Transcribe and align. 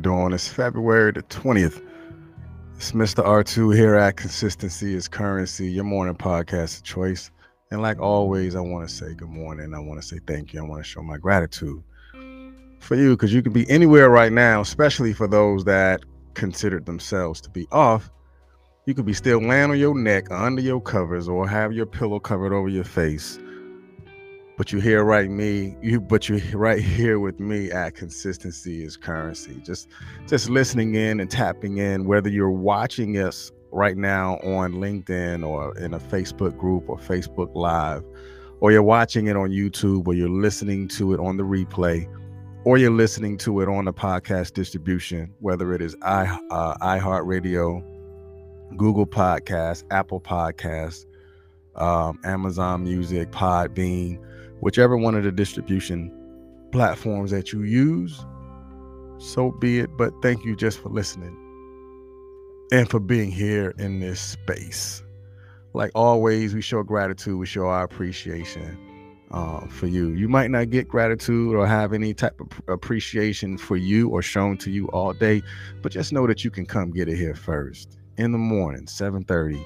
doing? 0.00 0.32
It's 0.32 0.48
February 0.48 1.12
the 1.12 1.22
20th. 1.24 1.84
It's 2.76 2.92
Mr. 2.92 3.24
R2 3.24 3.76
here 3.76 3.94
at 3.96 4.16
Consistency 4.16 4.94
is 4.94 5.08
Currency, 5.08 5.70
your 5.70 5.84
morning 5.84 6.14
podcast 6.14 6.78
of 6.78 6.84
choice. 6.84 7.30
And 7.70 7.82
like 7.82 8.00
always, 8.00 8.56
I 8.56 8.60
want 8.60 8.88
to 8.88 8.94
say 8.94 9.14
good 9.14 9.28
morning. 9.28 9.74
I 9.74 9.78
want 9.78 10.00
to 10.00 10.06
say 10.06 10.18
thank 10.26 10.52
you. 10.52 10.60
I 10.60 10.66
want 10.66 10.82
to 10.82 10.88
show 10.88 11.02
my 11.02 11.18
gratitude 11.18 11.82
for 12.80 12.94
you 12.94 13.10
because 13.10 13.32
you 13.32 13.42
can 13.42 13.52
be 13.52 13.68
anywhere 13.68 14.08
right 14.08 14.32
now, 14.32 14.62
especially 14.62 15.12
for 15.12 15.28
those 15.28 15.64
that 15.64 16.00
considered 16.34 16.86
themselves 16.86 17.40
to 17.42 17.50
be 17.50 17.66
off. 17.70 18.10
You 18.86 18.94
could 18.94 19.06
be 19.06 19.12
still 19.12 19.40
laying 19.40 19.70
on 19.70 19.78
your 19.78 19.94
neck 19.94 20.30
under 20.30 20.62
your 20.62 20.80
covers 20.80 21.28
or 21.28 21.46
have 21.46 21.72
your 21.74 21.86
pillow 21.86 22.18
covered 22.18 22.54
over 22.54 22.68
your 22.68 22.84
face 22.84 23.38
but 24.60 24.70
you 24.72 24.78
here 24.78 25.02
right 25.02 25.30
me 25.30 25.74
you 25.80 25.98
but 25.98 26.28
you're 26.28 26.38
right 26.52 26.82
here 26.82 27.18
with 27.18 27.40
me 27.40 27.70
at 27.70 27.94
consistency 27.94 28.84
is 28.84 28.94
currency. 28.94 29.54
Just 29.64 29.88
just 30.26 30.50
listening 30.50 30.96
in 30.96 31.18
and 31.18 31.30
tapping 31.30 31.78
in 31.78 32.04
whether 32.04 32.28
you're 32.28 32.50
watching 32.50 33.16
us 33.16 33.50
right 33.72 33.96
now 33.96 34.34
on 34.40 34.74
linkedin 34.74 35.48
or 35.48 35.74
in 35.78 35.94
a 35.94 35.98
facebook 35.98 36.58
group 36.58 36.90
or 36.90 36.98
facebook 36.98 37.48
live 37.54 38.04
or 38.60 38.70
you're 38.70 38.82
watching 38.82 39.28
it 39.28 39.34
on 39.34 39.48
youtube 39.48 40.06
or 40.06 40.12
you're 40.12 40.28
listening 40.28 40.86
to 40.88 41.14
it 41.14 41.20
on 41.20 41.38
the 41.38 41.42
replay 41.42 42.06
or 42.64 42.76
you're 42.76 42.90
listening 42.90 43.38
to 43.38 43.62
it 43.62 43.68
on 43.68 43.86
the 43.86 43.94
podcast 43.94 44.52
distribution 44.52 45.32
whether 45.38 45.72
it 45.72 45.80
is 45.80 45.96
i 46.02 46.26
uh, 46.50 46.74
iheartradio 46.82 47.82
google 48.76 49.06
podcast 49.06 49.84
apple 49.90 50.20
podcast 50.20 51.06
um, 51.76 52.18
amazon 52.24 52.84
music 52.84 53.30
podbean 53.30 54.20
whichever 54.60 54.96
one 54.96 55.14
of 55.14 55.24
the 55.24 55.32
distribution 55.32 56.12
platforms 56.72 57.30
that 57.30 57.52
you 57.52 57.62
use, 57.62 58.24
so 59.18 59.50
be 59.50 59.80
it. 59.80 59.90
But 59.96 60.12
thank 60.22 60.44
you 60.44 60.56
just 60.56 60.78
for 60.80 60.88
listening 60.88 61.36
and 62.72 62.88
for 62.88 63.00
being 63.00 63.30
here 63.30 63.74
in 63.78 64.00
this 64.00 64.20
space. 64.20 65.02
Like 65.72 65.90
always, 65.94 66.54
we 66.54 66.62
show 66.62 66.82
gratitude, 66.82 67.38
we 67.38 67.46
show 67.46 67.66
our 67.66 67.84
appreciation 67.84 68.78
uh, 69.30 69.66
for 69.68 69.86
you. 69.86 70.10
You 70.10 70.28
might 70.28 70.50
not 70.50 70.70
get 70.70 70.88
gratitude 70.88 71.54
or 71.54 71.66
have 71.66 71.92
any 71.92 72.14
type 72.14 72.40
of 72.40 72.48
appreciation 72.68 73.56
for 73.56 73.76
you 73.76 74.08
or 74.08 74.22
shown 74.22 74.56
to 74.58 74.70
you 74.70 74.88
all 74.88 75.12
day, 75.12 75.42
but 75.82 75.92
just 75.92 76.12
know 76.12 76.26
that 76.26 76.44
you 76.44 76.50
can 76.50 76.66
come 76.66 76.90
get 76.90 77.08
it 77.08 77.16
here 77.16 77.34
first 77.34 77.98
in 78.16 78.32
the 78.32 78.38
morning, 78.38 78.86
7:30. 78.86 79.64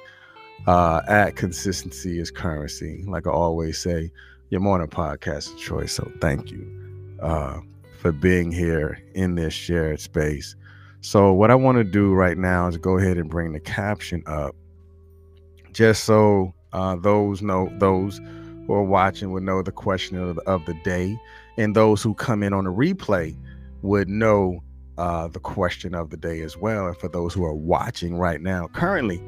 Uh, 0.66 1.02
at 1.08 1.36
consistency 1.36 2.18
is 2.18 2.30
currency. 2.30 3.04
Like 3.06 3.26
I 3.26 3.30
always 3.30 3.78
say, 3.78 4.10
your 4.50 4.60
morning 4.60 4.88
podcast 4.88 5.52
of 5.52 5.58
choice. 5.58 5.92
So 5.92 6.10
thank 6.20 6.50
you 6.50 6.66
uh, 7.22 7.60
for 8.00 8.12
being 8.12 8.52
here 8.52 9.02
in 9.14 9.34
this 9.34 9.54
shared 9.54 10.00
space. 10.00 10.54
So 11.00 11.32
what 11.32 11.50
I 11.50 11.54
want 11.54 11.78
to 11.78 11.84
do 11.84 12.12
right 12.12 12.38
now 12.38 12.66
is 12.68 12.76
go 12.76 12.98
ahead 12.98 13.18
and 13.18 13.28
bring 13.28 13.52
the 13.52 13.60
caption 13.60 14.22
up, 14.26 14.54
just 15.72 16.04
so 16.04 16.54
uh, 16.72 16.96
those 16.96 17.42
know 17.42 17.70
those 17.78 18.20
who 18.66 18.72
are 18.72 18.82
watching 18.82 19.30
would 19.32 19.42
know 19.42 19.60
the 19.60 19.72
question 19.72 20.16
of 20.16 20.36
the, 20.36 20.42
of 20.42 20.64
the 20.64 20.74
day, 20.84 21.14
and 21.58 21.76
those 21.76 22.02
who 22.02 22.14
come 22.14 22.42
in 22.42 22.52
on 22.52 22.66
a 22.66 22.72
replay 22.72 23.36
would 23.82 24.08
know 24.08 24.62
uh, 24.96 25.28
the 25.28 25.40
question 25.40 25.94
of 25.94 26.08
the 26.08 26.16
day 26.16 26.40
as 26.40 26.56
well. 26.56 26.86
And 26.86 26.96
for 26.96 27.08
those 27.08 27.34
who 27.34 27.44
are 27.44 27.54
watching 27.54 28.16
right 28.16 28.40
now, 28.40 28.68
currently, 28.68 29.22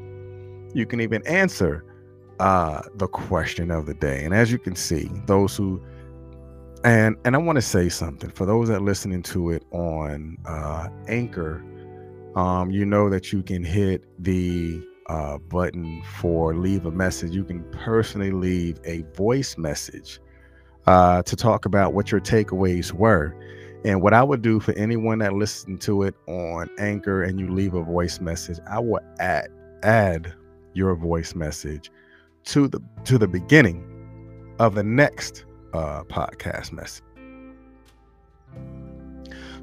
you 0.73 0.85
can 0.87 0.99
even 0.99 1.25
answer 1.27 1.83
uh, 2.39 2.81
the 2.95 3.07
question 3.07 3.71
of 3.71 3.85
the 3.85 3.93
day. 3.93 4.23
And 4.23 4.33
as 4.33 4.51
you 4.51 4.59
can 4.59 4.75
see, 4.75 5.09
those 5.25 5.55
who 5.55 5.81
and 6.83 7.15
and 7.25 7.35
I 7.35 7.39
want 7.39 7.57
to 7.57 7.61
say 7.61 7.89
something 7.89 8.29
for 8.29 8.45
those 8.45 8.67
that 8.67 8.75
are 8.75 8.81
listening 8.85 9.23
to 9.23 9.51
it 9.51 9.63
on 9.71 10.37
uh, 10.45 10.89
Anchor. 11.07 11.63
Um, 12.35 12.69
you 12.69 12.85
know 12.85 13.09
that 13.09 13.33
you 13.33 13.41
can 13.41 13.63
hit 13.63 14.03
the 14.23 14.79
uh, 15.07 15.39
button 15.39 16.03
for 16.19 16.55
leave 16.55 16.85
a 16.85 16.91
message. 16.91 17.31
You 17.31 17.43
can 17.43 17.63
personally 17.71 18.31
leave 18.31 18.79
a 18.85 19.01
voice 19.15 19.57
message 19.57 20.19
uh, 20.85 21.23
to 21.23 21.35
talk 21.35 21.65
about 21.65 21.93
what 21.93 22.11
your 22.11 22.21
takeaways 22.21 22.91
were. 22.91 23.35
And 23.85 24.01
what 24.01 24.13
I 24.13 24.23
would 24.23 24.41
do 24.41 24.59
for 24.59 24.73
anyone 24.73 25.19
that 25.19 25.33
listened 25.33 25.81
to 25.81 26.03
it 26.03 26.15
on 26.27 26.69
Anchor 26.77 27.23
and 27.23 27.39
you 27.39 27.51
leave 27.51 27.73
a 27.73 27.83
voice 27.83 28.19
message, 28.19 28.59
I 28.69 28.79
will 28.79 28.99
add 29.19 29.49
add 29.83 30.33
your 30.73 30.95
voice 30.95 31.35
message 31.35 31.91
to 32.47 32.67
the 32.67 32.81
to 33.03 33.17
the 33.17 33.27
beginning 33.27 33.83
of 34.59 34.73
the 34.73 34.83
next 34.83 35.45
uh, 35.73 36.03
podcast 36.05 36.71
message. 36.71 37.03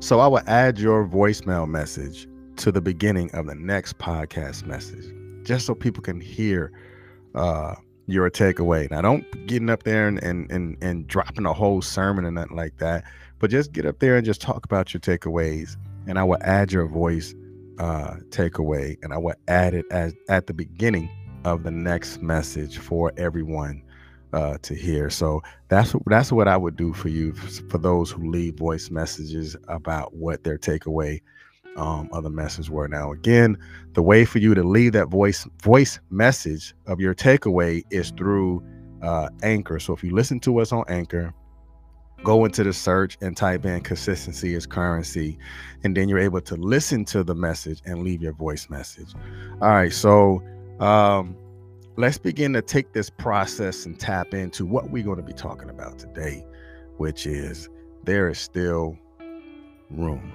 So 0.01 0.21
I 0.21 0.27
will 0.27 0.43
add 0.47 0.79
your 0.79 1.09
voicemail 1.09 1.67
message 1.67 2.29
to 2.57 2.71
the 2.71 2.83
beginning 2.83 3.31
of 3.35 3.47
the 3.47 3.55
next 3.55 3.97
podcast 3.97 4.67
message, 4.67 5.07
just 5.45 5.65
so 5.65 5.75
people 5.75 6.03
can 6.03 6.21
hear 6.21 6.73
uh, 7.35 7.75
your 8.07 8.29
takeaway. 8.31 8.91
Now, 8.91 9.01
don't 9.01 9.47
getting 9.47 9.71
up 9.71 9.85
there 9.85 10.07
and, 10.07 10.23
and 10.23 10.51
and 10.53 10.77
and 10.83 11.07
dropping 11.07 11.47
a 11.47 11.55
whole 11.55 11.81
sermon 11.81 12.27
and 12.27 12.35
nothing 12.35 12.57
like 12.57 12.77
that, 12.79 13.05
but 13.39 13.51
just 13.51 13.73
get 13.73 13.87
up 13.87 13.99
there 14.01 14.17
and 14.17 14.27
just 14.27 14.43
talk 14.43 14.67
about 14.67 14.93
your 14.93 15.01
takeaways, 15.01 15.79
and 16.07 16.19
I 16.19 16.25
will 16.25 16.39
add 16.43 16.71
your 16.71 16.87
voice 16.87 17.35
uh, 17.79 18.17
takeaway, 18.29 18.99
and 19.03 19.15
I 19.15 19.17
will 19.17 19.37
add 19.49 19.73
it 19.73 19.87
as 19.91 20.13
at 20.29 20.49
the 20.49 20.53
beginning 20.53 21.09
of 21.45 21.63
the 21.63 21.71
next 21.71 22.23
message 22.23 22.79
for 22.79 23.13
everyone 23.17 23.83
uh, 24.33 24.59
to 24.63 24.75
hear. 24.75 25.11
So 25.11 25.43
that's 25.69 25.95
that's 26.07 26.33
what 26.33 26.49
I 26.49 26.57
would 26.57 26.77
do 26.77 26.93
for 26.93 27.09
you 27.09 27.33
for 27.33 27.79
those 27.79 28.11
who 28.11 28.31
leave 28.31 28.57
voice 28.57 28.91
messages 28.91 29.57
about 29.69 30.15
what 30.15 30.43
their 30.43 30.59
takeaway 30.59 31.21
um, 31.77 32.09
of 32.13 32.25
the 32.25 32.31
message 32.31 32.69
were. 32.69 32.89
Now, 32.89 33.13
again, 33.13 33.57
the 33.93 34.03
way 34.03 34.25
for 34.25 34.39
you 34.39 34.55
to 34.55 34.63
leave 34.63 34.93
that 34.93 35.09
voice 35.09 35.47
voice 35.63 36.01
message 36.11 36.75
of 36.87 37.01
your 37.01 37.15
takeaway 37.15 37.83
is 37.91 38.11
through 38.11 38.65
uh, 39.03 39.29
Anchor. 39.43 39.79
So 39.79 39.93
if 39.93 40.03
you 40.03 40.15
listen 40.15 40.41
to 40.41 40.61
us 40.61 40.73
on 40.73 40.85
Anchor, 40.89 41.33
go 42.25 42.45
into 42.45 42.65
the 42.65 42.73
search 42.73 43.17
and 43.21 43.37
type 43.37 43.67
in 43.67 43.81
consistency 43.83 44.55
is 44.55 44.67
currency 44.67 45.39
and 45.85 45.97
then 45.97 46.09
you're 46.09 46.19
able 46.19 46.41
to 46.41 46.57
listen 46.57 47.05
to 47.05 47.23
the 47.23 47.35
message 47.35 47.83
and 47.85 48.03
leave 48.03 48.23
your 48.23 48.33
voice 48.33 48.71
message 48.71 49.15
all 49.61 49.69
right 49.69 49.93
so 49.93 50.43
um, 50.81 51.37
let's 51.97 52.19
begin 52.19 52.53
to 52.55 52.63
take 52.63 52.93
this 52.93 53.11
process 53.11 53.87
and 53.87 53.99
tap 53.99 54.35
into 54.35 54.67
what 54.67 54.91
we're 54.91 55.05
going 55.05 55.17
to 55.17 55.23
be 55.23 55.33
talking 55.33 55.71
about 55.71 55.99
today, 55.99 56.45
which 56.97 57.27
is 57.27 57.69
there 58.05 58.29
is 58.29 58.39
still 58.39 58.99
room. 59.91 60.33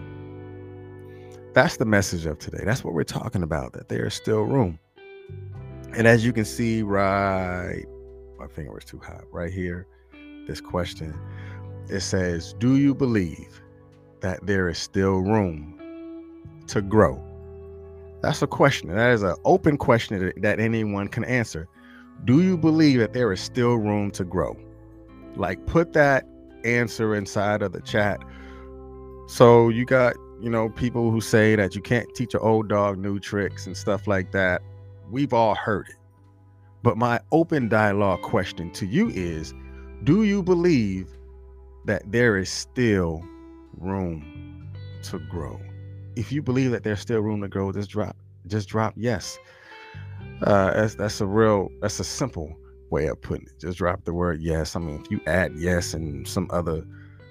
That's 1.53 1.77
the 1.77 1.85
message 1.85 2.25
of 2.25 2.39
today. 2.39 2.63
That's 2.63 2.83
what 2.83 2.93
we're 2.93 3.03
talking 3.03 3.43
about, 3.43 3.73
that 3.73 3.89
there 3.89 4.05
is 4.05 4.13
still 4.13 4.43
room. 4.43 4.79
And 5.95 6.07
as 6.07 6.23
you 6.23 6.31
can 6.31 6.45
see, 6.45 6.83
right, 6.83 7.83
my 8.37 8.47
finger 8.47 8.71
was 8.71 8.85
too 8.85 8.99
hot, 8.99 9.23
right 9.31 9.51
here, 9.51 9.87
this 10.47 10.61
question, 10.61 11.17
it 11.89 12.01
says, 12.01 12.53
Do 12.59 12.77
you 12.77 12.93
believe 12.93 13.61
that 14.21 14.45
there 14.45 14.69
is 14.69 14.77
still 14.77 15.19
room 15.19 16.61
to 16.67 16.81
grow? 16.81 17.28
That's 18.21 18.41
a 18.41 18.47
question. 18.47 18.93
That 18.93 19.11
is 19.11 19.23
an 19.23 19.35
open 19.45 19.77
question 19.77 20.33
that, 20.41 20.59
anyone 20.59 21.07
can 21.07 21.23
answer. 21.23 21.67
Do 22.25 22.41
you 22.41 22.57
believe 22.57 22.99
that 22.99 23.13
there 23.13 23.31
is 23.31 23.39
still 23.39 23.75
room 23.75 24.11
to 24.11 24.25
grow? 24.25 24.57
Like, 25.35 25.65
put 25.65 25.93
that 25.93 26.25
answer 26.65 27.15
inside 27.15 27.61
of 27.61 27.71
the 27.71 27.81
chat. 27.81 28.19
So, 29.27 29.69
you 29.69 29.85
got, 29.85 30.15
you 30.41 30.49
know, 30.49 30.69
people 30.69 31.11
who 31.11 31.21
say 31.21 31.55
that 31.55 31.75
you 31.75 31.81
can't 31.81 32.13
teach 32.13 32.33
an 32.33 32.41
old 32.41 32.67
dog 32.67 32.97
new 32.97 33.19
tricks 33.19 33.65
and 33.65 33.77
stuff 33.77 34.05
like 34.07 34.31
that. 34.33 34.61
We've 35.09 35.33
all 35.33 35.55
heard 35.55 35.87
it. 35.87 35.95
But 36.83 36.97
my 36.97 37.19
open 37.31 37.69
dialogue 37.69 38.21
question 38.21 38.71
to 38.73 38.85
you 38.85 39.09
is 39.09 39.53
Do 40.03 40.23
you 40.23 40.43
believe 40.43 41.17
that 41.85 42.11
there 42.11 42.37
is 42.37 42.49
still 42.49 43.23
room 43.77 44.69
to 45.03 45.19
grow? 45.19 45.59
If 46.19 46.33
you 46.33 46.41
believe 46.41 46.71
that 46.71 46.83
there's 46.83 46.99
still 46.99 47.21
room 47.21 47.41
to 47.41 47.47
grow, 47.47 47.71
just 47.71 47.89
drop, 47.89 48.17
just 48.47 48.67
drop 48.67 48.93
yes. 48.97 49.39
Uh, 50.43 50.73
that's 50.73 50.95
that's 50.95 51.21
a 51.21 51.25
real, 51.25 51.69
that's 51.81 51.99
a 51.99 52.03
simple 52.03 52.53
way 52.89 53.07
of 53.07 53.21
putting 53.21 53.47
it. 53.47 53.53
Just 53.59 53.77
drop 53.77 54.03
the 54.03 54.13
word 54.13 54.41
yes. 54.41 54.75
I 54.75 54.79
mean, 54.79 55.01
if 55.01 55.09
you 55.09 55.21
add 55.27 55.53
yes 55.55 55.93
and 55.93 56.27
some 56.27 56.47
other 56.51 56.85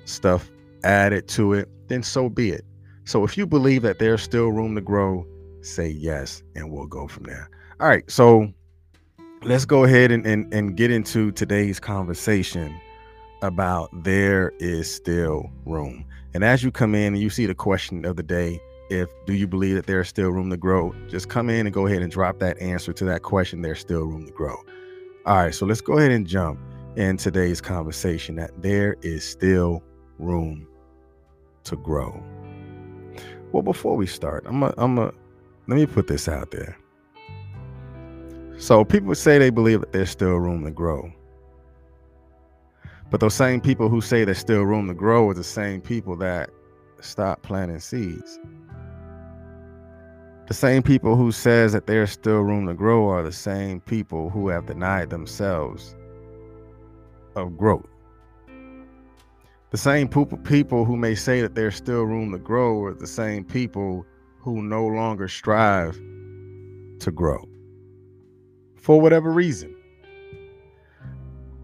stuff 0.07 0.51
added 0.85 1.29
to 1.29 1.53
it, 1.53 1.69
then 1.89 2.03
so 2.03 2.31
be 2.31 2.51
it. 2.51 2.65
So 3.05 3.25
if 3.25 3.37
you 3.37 3.47
believe 3.47 3.83
that 3.83 3.99
there's 3.99 4.23
still 4.23 4.49
room 4.49 4.75
to 4.75 4.81
grow, 4.81 5.27
say 5.61 5.89
yes, 5.89 6.43
and 6.55 6.71
we'll 6.71 6.87
go 6.87 7.09
from 7.09 7.25
there. 7.25 7.51
All 7.81 7.89
right, 7.89 8.11
so 8.11 8.51
let's 9.43 9.67
go 9.67 9.85
ahead 9.85 10.11
and, 10.11 10.27
and, 10.27 10.53
and 10.53 10.77
get 10.77 10.91
into 10.91 11.31
today's 11.33 11.79
conversation 11.79 12.75
about 13.43 13.91
there 14.05 14.53
is 14.59 14.91
still 14.93 15.51
room. 15.67 16.05
And 16.35 16.43
as 16.43 16.63
you 16.63 16.71
come 16.71 16.95
in 16.95 17.15
and 17.15 17.23
you 17.23 17.31
see 17.31 17.47
the 17.47 17.55
question 17.55 18.05
of 18.05 18.17
the 18.17 18.23
day, 18.23 18.61
if 18.91 19.09
do 19.27 19.35
you 19.35 19.47
believe 19.47 19.75
that 19.75 19.87
there's 19.87 20.09
still 20.09 20.31
room 20.31 20.51
to 20.51 20.57
grow 20.57 20.95
just 21.09 21.29
come 21.29 21.51
in 21.51 21.67
and 21.67 21.75
go 21.75 21.87
ahead 21.87 22.03
and 22.03 22.11
drop 22.13 22.39
that 22.39 22.59
answer 22.61 22.93
to 22.93 23.05
that 23.05 23.23
question 23.23 23.63
there's 23.63 23.81
still 23.81 24.05
room 24.05 24.27
to 24.27 24.33
grow 24.33 24.57
all 25.27 25.37
right 25.37 25.55
so 25.55 25.67
let's 25.67 25.81
go 25.81 25.99
ahead 25.99 26.11
and 26.11 26.27
jump 26.27 26.59
in 26.97 27.17
today's 27.17 27.61
conversation 27.61 28.35
that 28.35 28.51
there 28.61 28.97
is 29.03 29.23
still 29.23 29.83
room 30.19 30.67
to 31.63 31.77
grow. 31.77 32.21
Well, 33.53 33.63
before 33.63 33.97
we 33.97 34.07
start, 34.07 34.45
I'm 34.47 34.63
a, 34.65 34.75
I'm 34.77 34.99
a, 34.99 35.13
let 35.69 35.77
me 35.77 35.87
put 35.87 36.09
this 36.09 36.29
out 36.29 36.51
there. 36.51 36.77
So 38.59 38.85
people 38.85 39.15
say 39.15 39.39
they 39.39 39.51
believe 39.51 39.81
that 39.81 39.93
there's 39.93 40.11
still 40.11 40.37
room 40.37 40.65
to 40.65 40.71
grow. 40.71 41.13
But 43.11 43.21
those 43.21 43.35
same 43.35 43.61
people 43.61 43.89
who 43.89 44.01
say 44.01 44.25
there's 44.25 44.39
still 44.39 44.65
room 44.65 44.89
to 44.89 44.95
grow 44.95 45.29
are 45.29 45.35
the 45.35 45.45
same 45.45 45.81
people 45.81 46.17
that 46.17 46.51
stop 47.01 47.43
planting 47.43 47.79
seeds. 47.79 48.41
The 50.49 50.55
same 50.55 50.83
people 50.83 51.15
who 51.15 51.31
says 51.31 51.75
that 51.75 51.87
there's 51.87 52.11
still 52.11 52.41
room 52.41 52.67
to 52.69 52.75
grow 52.75 53.11
are 53.11 53.23
the 53.23 53.31
same 53.31 53.81
people 53.83 54.31
who 54.31 54.49
have 54.49 54.65
denied 54.65 55.11
themselves 55.11 55.95
of 57.37 57.59
growth. 57.59 57.87
The 59.73 59.77
same 59.77 60.09
people 60.09 60.87
who 60.87 60.97
may 60.97 61.15
say 61.15 61.43
that 61.43 61.55
there's 61.55 61.77
still 61.77 62.05
room 62.05 62.33
to 62.33 62.39
grow 62.39 62.83
are 62.85 62.95
the 62.95 63.07
same 63.07 63.45
people 63.45 64.07
who 64.39 64.63
no 64.63 64.87
longer 64.87 65.29
strive 65.29 65.97
to 67.01 67.11
grow 67.15 67.47
for 68.75 68.99
whatever 68.99 69.31
reason. 69.31 69.77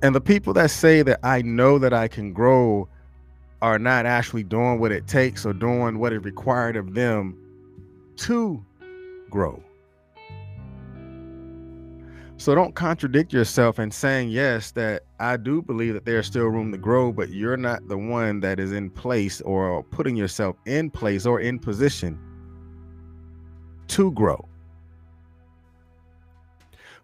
And 0.03 0.15
the 0.15 0.21
people 0.21 0.53
that 0.53 0.71
say 0.71 1.01
that 1.01 1.21
I 1.23 1.41
know 1.41 1.79
that 1.79 1.95
I 1.95 2.07
can 2.07 2.35
grow 2.35 2.87
are 3.63 3.79
not 3.79 4.05
actually 4.05 4.45
doing 4.45 4.79
what 4.79 4.93
it 4.93 5.07
takes 5.07 5.47
or 5.47 5.55
doing 5.55 5.99
what 5.99 6.13
is 6.13 6.23
required 6.23 6.77
of 6.77 6.93
them 6.93 7.39
to 8.17 8.63
grow. 9.35 9.61
So 12.37 12.55
don't 12.55 12.75
contradict 12.77 13.33
yourself 13.33 13.81
in 13.81 13.91
saying, 13.91 14.29
yes, 14.29 14.71
that 14.73 15.03
I 15.19 15.37
do 15.37 15.61
believe 15.61 15.95
that 15.95 16.05
there's 16.05 16.27
still 16.27 16.47
room 16.47 16.71
to 16.71 16.79
grow, 16.79 17.11
but 17.11 17.31
you're 17.31 17.57
not 17.57 17.89
the 17.89 17.99
one 17.99 18.39
that 18.41 18.61
is 18.61 18.71
in 18.71 18.91
place 18.91 19.41
or 19.41 19.83
putting 19.83 20.15
yourself 20.15 20.57
in 20.67 20.89
place 20.89 21.27
or 21.27 21.41
in 21.41 21.59
position 21.59 22.17
to 23.89 24.13
grow 24.13 24.49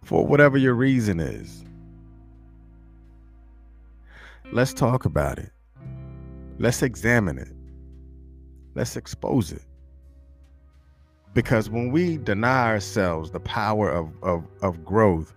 for 0.04 0.24
whatever 0.24 0.56
your 0.56 0.74
reason 0.74 1.18
is. 1.18 1.64
Let's 4.52 4.72
talk 4.72 5.04
about 5.04 5.40
it. 5.40 5.50
Let's 6.58 6.82
examine 6.82 7.38
it. 7.38 7.52
Let's 8.76 8.94
expose 8.96 9.50
it. 9.50 9.62
Because 11.32 11.70
when 11.70 11.92
we 11.92 12.18
deny 12.18 12.68
ourselves 12.68 13.30
the 13.30 13.40
power 13.40 13.90
of, 13.90 14.10
of, 14.22 14.44
of 14.62 14.84
growth, 14.84 15.34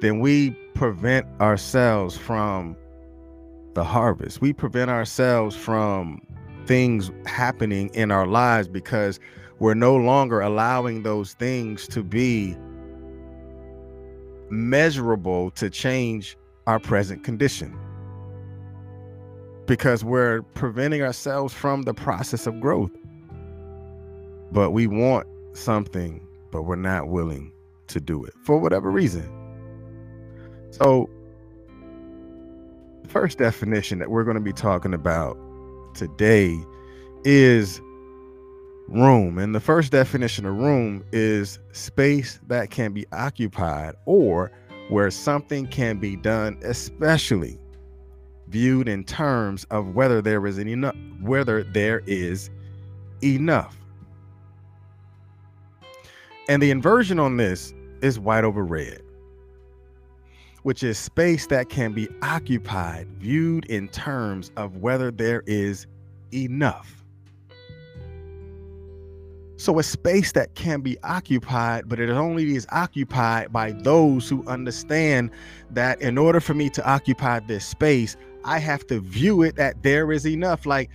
then 0.00 0.20
we 0.20 0.50
prevent 0.74 1.26
ourselves 1.40 2.16
from 2.16 2.76
the 3.74 3.84
harvest. 3.84 4.40
We 4.40 4.52
prevent 4.52 4.90
ourselves 4.90 5.54
from 5.54 6.22
things 6.66 7.10
happening 7.26 7.90
in 7.94 8.10
our 8.10 8.26
lives 8.26 8.68
because 8.68 9.20
we're 9.58 9.74
no 9.74 9.96
longer 9.96 10.40
allowing 10.40 11.02
those 11.02 11.34
things 11.34 11.86
to 11.88 12.02
be 12.02 12.56
measurable 14.50 15.50
to 15.52 15.68
change 15.68 16.36
our 16.66 16.78
present 16.78 17.24
condition 17.24 17.76
because 19.66 20.02
we're 20.02 20.42
preventing 20.54 21.02
ourselves 21.02 21.52
from 21.52 21.82
the 21.82 21.94
process 21.94 22.46
of 22.46 22.58
growth. 22.60 22.90
But 24.52 24.70
we 24.70 24.86
want 24.86 25.26
something, 25.52 26.26
but 26.50 26.62
we're 26.62 26.76
not 26.76 27.08
willing 27.08 27.52
to 27.88 28.00
do 28.00 28.24
it 28.24 28.34
for 28.44 28.58
whatever 28.58 28.90
reason. 28.90 29.30
So, 30.70 31.08
the 33.02 33.08
first 33.08 33.38
definition 33.38 33.98
that 33.98 34.10
we're 34.10 34.24
going 34.24 34.36
to 34.36 34.42
be 34.42 34.52
talking 34.52 34.94
about 34.94 35.36
today 35.94 36.58
is 37.24 37.80
room. 38.88 39.38
And 39.38 39.54
the 39.54 39.60
first 39.60 39.92
definition 39.92 40.46
of 40.46 40.56
room 40.56 41.04
is 41.12 41.58
space 41.72 42.40
that 42.48 42.70
can 42.70 42.92
be 42.92 43.06
occupied 43.12 43.94
or 44.06 44.50
where 44.88 45.10
something 45.10 45.66
can 45.66 45.98
be 45.98 46.16
done, 46.16 46.58
especially 46.62 47.58
viewed 48.48 48.88
in 48.88 49.04
terms 49.04 49.64
of 49.70 49.94
whether 49.94 50.22
there 50.22 50.46
is 50.46 50.58
enough 50.58 50.96
whether 51.20 51.62
there 51.64 52.02
is 52.06 52.50
enough. 53.22 53.77
And 56.48 56.62
the 56.62 56.70
inversion 56.70 57.18
on 57.18 57.36
this 57.36 57.74
is 58.00 58.18
white 58.18 58.42
over 58.42 58.64
red, 58.64 59.02
which 60.62 60.82
is 60.82 60.98
space 60.98 61.46
that 61.48 61.68
can 61.68 61.92
be 61.92 62.08
occupied, 62.22 63.06
viewed 63.18 63.66
in 63.66 63.88
terms 63.88 64.50
of 64.56 64.78
whether 64.78 65.10
there 65.10 65.42
is 65.46 65.86
enough. 66.32 67.04
So 69.56 69.78
a 69.78 69.82
space 69.82 70.32
that 70.32 70.54
can 70.54 70.80
be 70.80 70.96
occupied, 71.02 71.88
but 71.88 71.98
it 71.98 72.08
only 72.08 72.54
is 72.54 72.66
occupied 72.70 73.52
by 73.52 73.72
those 73.72 74.28
who 74.28 74.46
understand 74.46 75.30
that 75.70 76.00
in 76.00 76.16
order 76.16 76.40
for 76.40 76.54
me 76.54 76.70
to 76.70 76.88
occupy 76.88 77.40
this 77.40 77.66
space, 77.66 78.16
I 78.44 78.58
have 78.60 78.86
to 78.86 79.00
view 79.00 79.42
it 79.42 79.56
that 79.56 79.82
there 79.82 80.12
is 80.12 80.26
enough. 80.26 80.64
Like 80.64 80.90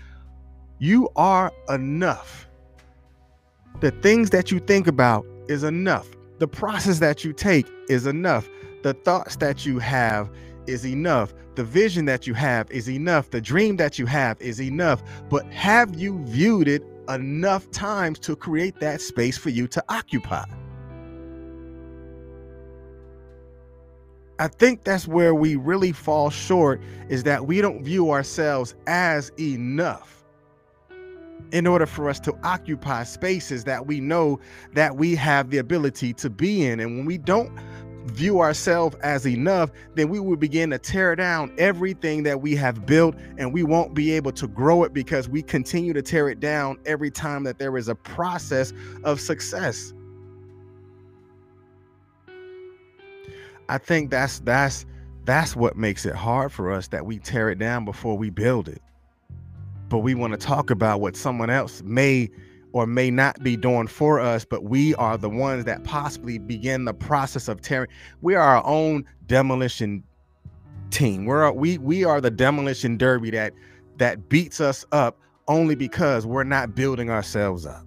you 0.79 1.09
are 1.15 1.51
enough. 1.69 2.47
The 3.81 3.91
things 3.91 4.29
that 4.29 4.50
you 4.50 4.59
think 4.59 4.88
about 4.88 5.25
is 5.47 5.63
enough. 5.63 6.09
The 6.39 6.47
process 6.47 6.99
that 6.99 7.23
you 7.23 7.33
take 7.33 7.67
is 7.89 8.05
enough. 8.07 8.49
The 8.83 8.93
thoughts 8.93 9.37
that 9.37 9.65
you 9.65 9.79
have 9.79 10.29
is 10.67 10.85
enough. 10.85 11.33
The 11.55 11.63
vision 11.63 12.05
that 12.05 12.25
you 12.25 12.33
have 12.33 12.69
is 12.71 12.89
enough. 12.89 13.29
The 13.29 13.41
dream 13.41 13.77
that 13.77 13.99
you 13.99 14.05
have 14.07 14.41
is 14.41 14.59
enough. 14.59 15.03
But 15.29 15.45
have 15.53 15.95
you 15.95 16.23
viewed 16.25 16.67
it 16.67 16.83
enough 17.09 17.69
times 17.71 18.19
to 18.19 18.35
create 18.35 18.79
that 18.79 19.01
space 19.01 19.38
for 19.38 19.50
you 19.50 19.67
to 19.67 19.83
occupy. 19.89 20.45
I 24.39 24.47
think 24.47 24.83
that's 24.83 25.07
where 25.07 25.35
we 25.35 25.55
really 25.55 25.91
fall 25.91 26.29
short 26.29 26.81
is 27.07 27.23
that 27.23 27.45
we 27.45 27.62
don't 27.62 27.83
view 27.83 28.12
ourselves 28.12 28.75
as 28.88 29.31
enough 29.39 30.12
in 31.53 31.67
order 31.67 31.86
for 31.86 32.10
us 32.10 32.19
to 32.19 32.36
occupy 32.43 33.03
spaces 33.03 33.63
that 33.63 33.86
we 33.86 34.01
know 34.01 34.39
that 34.74 34.98
we 34.98 35.15
have 35.15 35.51
the 35.51 35.60
ability 35.60 36.12
to 36.12 36.29
be 36.29 36.65
in. 36.65 36.79
And 36.79 36.98
when 36.98 37.05
we 37.05 37.19
don't 37.19 37.55
view 38.07 38.41
ourselves 38.41 38.95
as 39.01 39.27
enough, 39.27 39.72
then 39.93 40.10
we 40.10 40.19
will 40.19 40.36
begin 40.36 40.72
to 40.72 40.79
tear 40.79 41.15
down 41.15 41.53
everything 41.60 42.24
that 42.24 42.41
we 42.41 42.55
have 42.55 42.88
built 42.88 43.15
and 43.38 43.53
we 43.53 43.62
won't 43.62 43.93
be 43.93 44.12
able 44.12 44.31
to 44.31 44.48
grow 44.48 44.83
it 44.83 44.93
because 44.93 45.29
we 45.29 45.43
continue 45.43 45.93
to 45.93 46.01
tear 46.01 46.27
it 46.27 46.39
down 46.39 46.77
every 46.88 47.12
time 47.12 47.43
that 47.43 47.60
there 47.60 47.77
is 47.77 47.88
a 47.88 47.95
process 47.95 48.74
of 49.03 49.22
success. 49.22 49.93
I 53.69 53.77
think 53.77 54.10
that's 54.10 54.39
that's 54.39 54.86
that's 55.24 55.55
what 55.55 55.77
makes 55.77 56.05
it 56.05 56.15
hard 56.15 56.51
for 56.51 56.72
us 56.72 56.88
that 56.89 57.05
we 57.05 57.19
tear 57.19 57.50
it 57.50 57.60
down 57.60 57.86
before 57.86 58.17
we 58.17 58.31
build 58.31 58.67
it. 58.67 58.81
But 59.93 60.00
we 60.00 60.15
want 60.15 60.33
to 60.33 60.38
talk 60.38 60.71
about 60.71 61.01
what 61.01 61.15
someone 61.15 61.51
else 61.51 61.83
may 61.85 62.27
or 62.71 62.88
may 62.88 63.12
not 63.12 63.43
be 63.43 63.55
doing 63.55 63.85
for 63.85 64.19
us, 64.19 64.43
but 64.43 64.63
we 64.63 64.95
are 64.95 65.19
the 65.19 65.29
ones 65.29 65.65
that 65.65 65.83
possibly 65.83 66.39
begin 66.39 66.85
the 66.85 66.95
process 66.95 67.47
of 67.47 67.62
tearing. 67.62 67.91
We 68.23 68.33
are 68.33 68.41
our 68.41 68.65
own 68.65 69.05
demolition 69.27 70.03
team. 70.89 71.25
We're 71.25 71.51
we 71.51 71.77
we 71.77 72.03
are 72.05 72.19
the 72.19 72.31
demolition 72.31 72.97
derby 72.97 73.29
that 73.29 73.53
that 73.97 74.29
beats 74.29 74.59
us 74.59 74.83
up 74.91 75.19
only 75.47 75.75
because 75.75 76.25
we're 76.25 76.43
not 76.43 76.73
building 76.73 77.12
ourselves 77.12 77.67
up. 77.67 77.85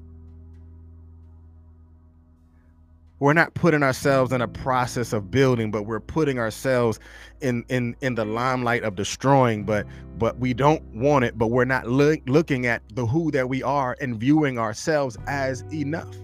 We're 3.18 3.32
not 3.32 3.54
putting 3.54 3.82
ourselves 3.82 4.32
in 4.32 4.40
a 4.42 4.48
process 4.48 5.12
of 5.12 5.30
building 5.30 5.70
but 5.70 5.84
we're 5.84 6.00
putting 6.00 6.38
ourselves 6.38 7.00
in 7.40 7.64
in 7.68 7.96
in 8.00 8.14
the 8.14 8.24
limelight 8.24 8.82
of 8.82 8.94
destroying 8.94 9.64
but 9.64 9.86
but 10.18 10.38
we 10.38 10.52
don't 10.52 10.82
want 10.94 11.24
it 11.24 11.38
but 11.38 11.48
we're 11.48 11.64
not 11.64 11.86
look, 11.86 12.20
looking 12.26 12.66
at 12.66 12.82
the 12.94 13.06
who 13.06 13.30
that 13.30 13.48
we 13.48 13.62
are 13.62 13.96
and 14.00 14.18
viewing 14.18 14.58
ourselves 14.58 15.16
as 15.26 15.62
enough. 15.72 16.14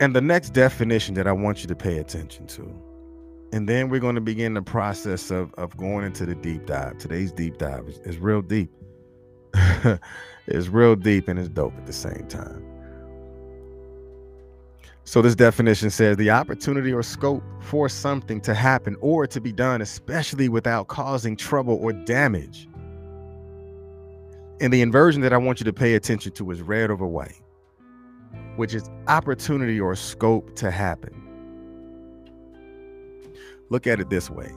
And 0.00 0.16
the 0.16 0.20
next 0.20 0.50
definition 0.50 1.14
that 1.14 1.28
i 1.28 1.32
want 1.32 1.62
you 1.62 1.68
to 1.68 1.76
pay 1.76 1.98
attention 1.98 2.46
to 2.48 2.74
and 3.52 3.68
then 3.68 3.90
we're 3.90 4.00
going 4.00 4.14
to 4.14 4.20
begin 4.20 4.54
the 4.54 4.62
process 4.62 5.30
of 5.30 5.54
of 5.54 5.76
going 5.76 6.04
into 6.06 6.24
the 6.24 6.34
deep 6.34 6.66
dive. 6.66 6.98
Today's 6.98 7.30
deep 7.32 7.58
dive 7.58 7.86
is, 7.86 7.98
is 7.98 8.18
real 8.18 8.42
deep. 8.42 8.70
It's 10.48 10.66
real 10.66 10.96
deep 10.96 11.28
and 11.28 11.38
it's 11.38 11.48
dope 11.48 11.76
at 11.76 11.86
the 11.86 11.92
same 11.92 12.26
time 12.28 12.71
so 15.04 15.22
this 15.22 15.34
definition 15.34 15.90
says 15.90 16.16
the 16.16 16.30
opportunity 16.30 16.92
or 16.92 17.02
scope 17.02 17.42
for 17.60 17.88
something 17.88 18.40
to 18.42 18.54
happen 18.54 18.96
or 19.00 19.26
to 19.26 19.40
be 19.40 19.52
done, 19.52 19.82
especially 19.82 20.48
without 20.48 20.88
causing 20.88 21.36
trouble 21.36 21.78
or 21.82 21.92
damage. 21.92 22.68
And 24.60 24.72
the 24.72 24.82
inversion 24.82 25.22
that 25.22 25.32
I 25.32 25.38
want 25.38 25.60
you 25.60 25.64
to 25.64 25.72
pay 25.72 25.94
attention 25.94 26.32
to 26.32 26.50
is 26.52 26.62
red 26.62 26.90
over 26.90 27.06
white, 27.06 27.40
which 28.56 28.74
is 28.74 28.88
opportunity 29.08 29.80
or 29.80 29.96
scope 29.96 30.54
to 30.56 30.70
happen. 30.70 31.14
Look 33.70 33.86
at 33.86 34.00
it 34.00 34.10
this 34.10 34.30
way. 34.30 34.52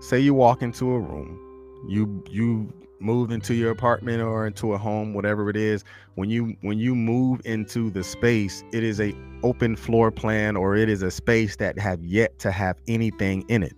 Say 0.00 0.20
you 0.20 0.34
walk 0.34 0.62
into 0.62 0.92
a 0.92 1.00
room 1.00 1.40
You 1.86 2.22
you 2.30 2.72
moved 3.00 3.32
into 3.32 3.54
your 3.54 3.70
apartment 3.70 4.22
or 4.22 4.46
into 4.46 4.72
a 4.72 4.78
home, 4.78 5.14
whatever 5.14 5.48
it 5.50 5.56
is. 5.56 5.84
When 6.14 6.30
you 6.30 6.56
when 6.62 6.78
you 6.78 6.94
move 6.94 7.40
into 7.44 7.90
the 7.90 8.02
space, 8.02 8.64
it 8.72 8.82
is 8.82 9.00
a 9.00 9.14
open 9.42 9.76
floor 9.76 10.10
plan 10.10 10.56
or 10.56 10.76
it 10.76 10.88
is 10.88 11.02
a 11.02 11.10
space 11.10 11.56
that 11.56 11.78
have 11.78 12.04
yet 12.04 12.38
to 12.40 12.50
have 12.50 12.76
anything 12.88 13.44
in 13.48 13.62
it. 13.62 13.76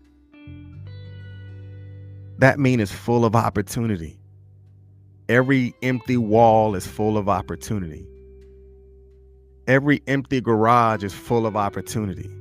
That 2.39 2.59
mean 2.59 2.81
it's 2.81 2.93
full 2.93 3.25
of 3.25 3.37
opportunity. 3.37 4.19
Every 5.29 5.75
empty 5.83 6.17
wall 6.17 6.75
is 6.75 6.87
full 6.87 7.19
of 7.19 7.29
opportunity. 7.29 8.07
Every 9.67 10.03
empty 10.07 10.41
garage 10.41 11.05
is 11.05 11.13
full 11.13 11.47
of 11.47 11.57
opportunity 11.57 12.35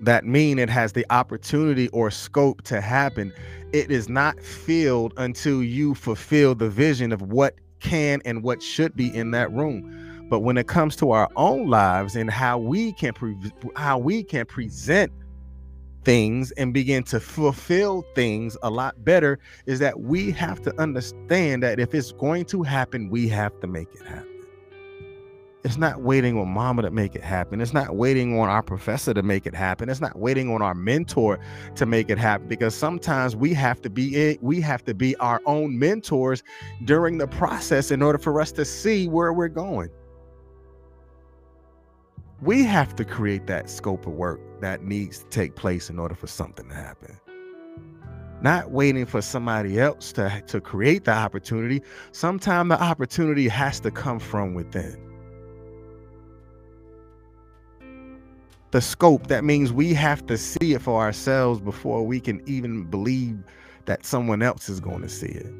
that 0.00 0.24
mean 0.24 0.58
it 0.58 0.70
has 0.70 0.92
the 0.92 1.06
opportunity 1.10 1.88
or 1.88 2.10
scope 2.10 2.62
to 2.62 2.80
happen. 2.80 3.32
It 3.72 3.90
is 3.90 4.08
not 4.08 4.40
filled 4.40 5.12
until 5.16 5.62
you 5.62 5.94
fulfill 5.94 6.54
the 6.54 6.70
vision 6.70 7.12
of 7.12 7.22
what 7.22 7.54
can 7.80 8.20
and 8.24 8.42
what 8.42 8.62
should 8.62 8.94
be 8.96 9.14
in 9.14 9.30
that 9.32 9.52
room. 9.52 10.26
But 10.28 10.40
when 10.40 10.56
it 10.56 10.68
comes 10.68 10.96
to 10.96 11.10
our 11.10 11.28
own 11.36 11.68
lives 11.68 12.14
and 12.16 12.30
how 12.30 12.58
we 12.58 12.92
can 12.92 13.12
pre- 13.12 13.36
how 13.74 13.98
we 13.98 14.22
can 14.22 14.46
present 14.46 15.12
things 16.04 16.50
and 16.52 16.72
begin 16.72 17.02
to 17.04 17.20
fulfill 17.20 18.04
things 18.14 18.56
a 18.62 18.70
lot 18.70 19.04
better 19.04 19.38
is 19.66 19.80
that 19.80 20.00
we 20.00 20.30
have 20.30 20.62
to 20.62 20.80
understand 20.80 21.62
that 21.62 21.78
if 21.78 21.94
it's 21.94 22.12
going 22.12 22.44
to 22.46 22.62
happen, 22.62 23.10
we 23.10 23.28
have 23.28 23.58
to 23.60 23.66
make 23.66 23.88
it 23.94 24.06
happen. 24.06 24.29
It's 25.62 25.76
not 25.76 26.00
waiting 26.00 26.38
on 26.38 26.48
mama 26.48 26.82
to 26.82 26.90
make 26.90 27.14
it 27.14 27.22
happen. 27.22 27.60
It's 27.60 27.74
not 27.74 27.94
waiting 27.94 28.40
on 28.40 28.48
our 28.48 28.62
professor 28.62 29.12
to 29.12 29.22
make 29.22 29.46
it 29.46 29.54
happen. 29.54 29.90
It's 29.90 30.00
not 30.00 30.18
waiting 30.18 30.50
on 30.50 30.62
our 30.62 30.74
mentor 30.74 31.38
to 31.74 31.84
make 31.84 32.08
it 32.08 32.16
happen 32.16 32.48
because 32.48 32.74
sometimes 32.74 33.36
we 33.36 33.52
have 33.52 33.82
to 33.82 33.90
be 33.90 34.16
it, 34.16 34.42
we 34.42 34.62
have 34.62 34.82
to 34.84 34.94
be 34.94 35.14
our 35.16 35.42
own 35.44 35.78
mentors 35.78 36.42
during 36.84 37.18
the 37.18 37.26
process 37.26 37.90
in 37.90 38.00
order 38.00 38.18
for 38.18 38.40
us 38.40 38.52
to 38.52 38.64
see 38.64 39.06
where 39.06 39.34
we're 39.34 39.48
going. 39.48 39.90
We 42.40 42.64
have 42.64 42.96
to 42.96 43.04
create 43.04 43.46
that 43.48 43.68
scope 43.68 44.06
of 44.06 44.14
work 44.14 44.40
that 44.62 44.82
needs 44.82 45.18
to 45.18 45.26
take 45.26 45.56
place 45.56 45.90
in 45.90 45.98
order 45.98 46.14
for 46.14 46.26
something 46.26 46.70
to 46.70 46.74
happen. 46.74 47.20
Not 48.40 48.70
waiting 48.70 49.04
for 49.04 49.20
somebody 49.20 49.78
else 49.78 50.12
to, 50.12 50.42
to 50.46 50.58
create 50.62 51.04
the 51.04 51.12
opportunity. 51.12 51.82
Sometimes 52.12 52.70
the 52.70 52.82
opportunity 52.82 53.46
has 53.48 53.78
to 53.80 53.90
come 53.90 54.18
from 54.18 54.54
within. 54.54 55.09
The 58.70 58.80
scope, 58.80 59.26
that 59.26 59.44
means 59.44 59.72
we 59.72 59.94
have 59.94 60.24
to 60.26 60.38
see 60.38 60.74
it 60.74 60.82
for 60.82 61.00
ourselves 61.00 61.60
before 61.60 62.06
we 62.06 62.20
can 62.20 62.42
even 62.46 62.84
believe 62.84 63.38
that 63.86 64.06
someone 64.06 64.42
else 64.42 64.68
is 64.68 64.78
going 64.78 65.02
to 65.02 65.08
see 65.08 65.26
it. 65.26 65.52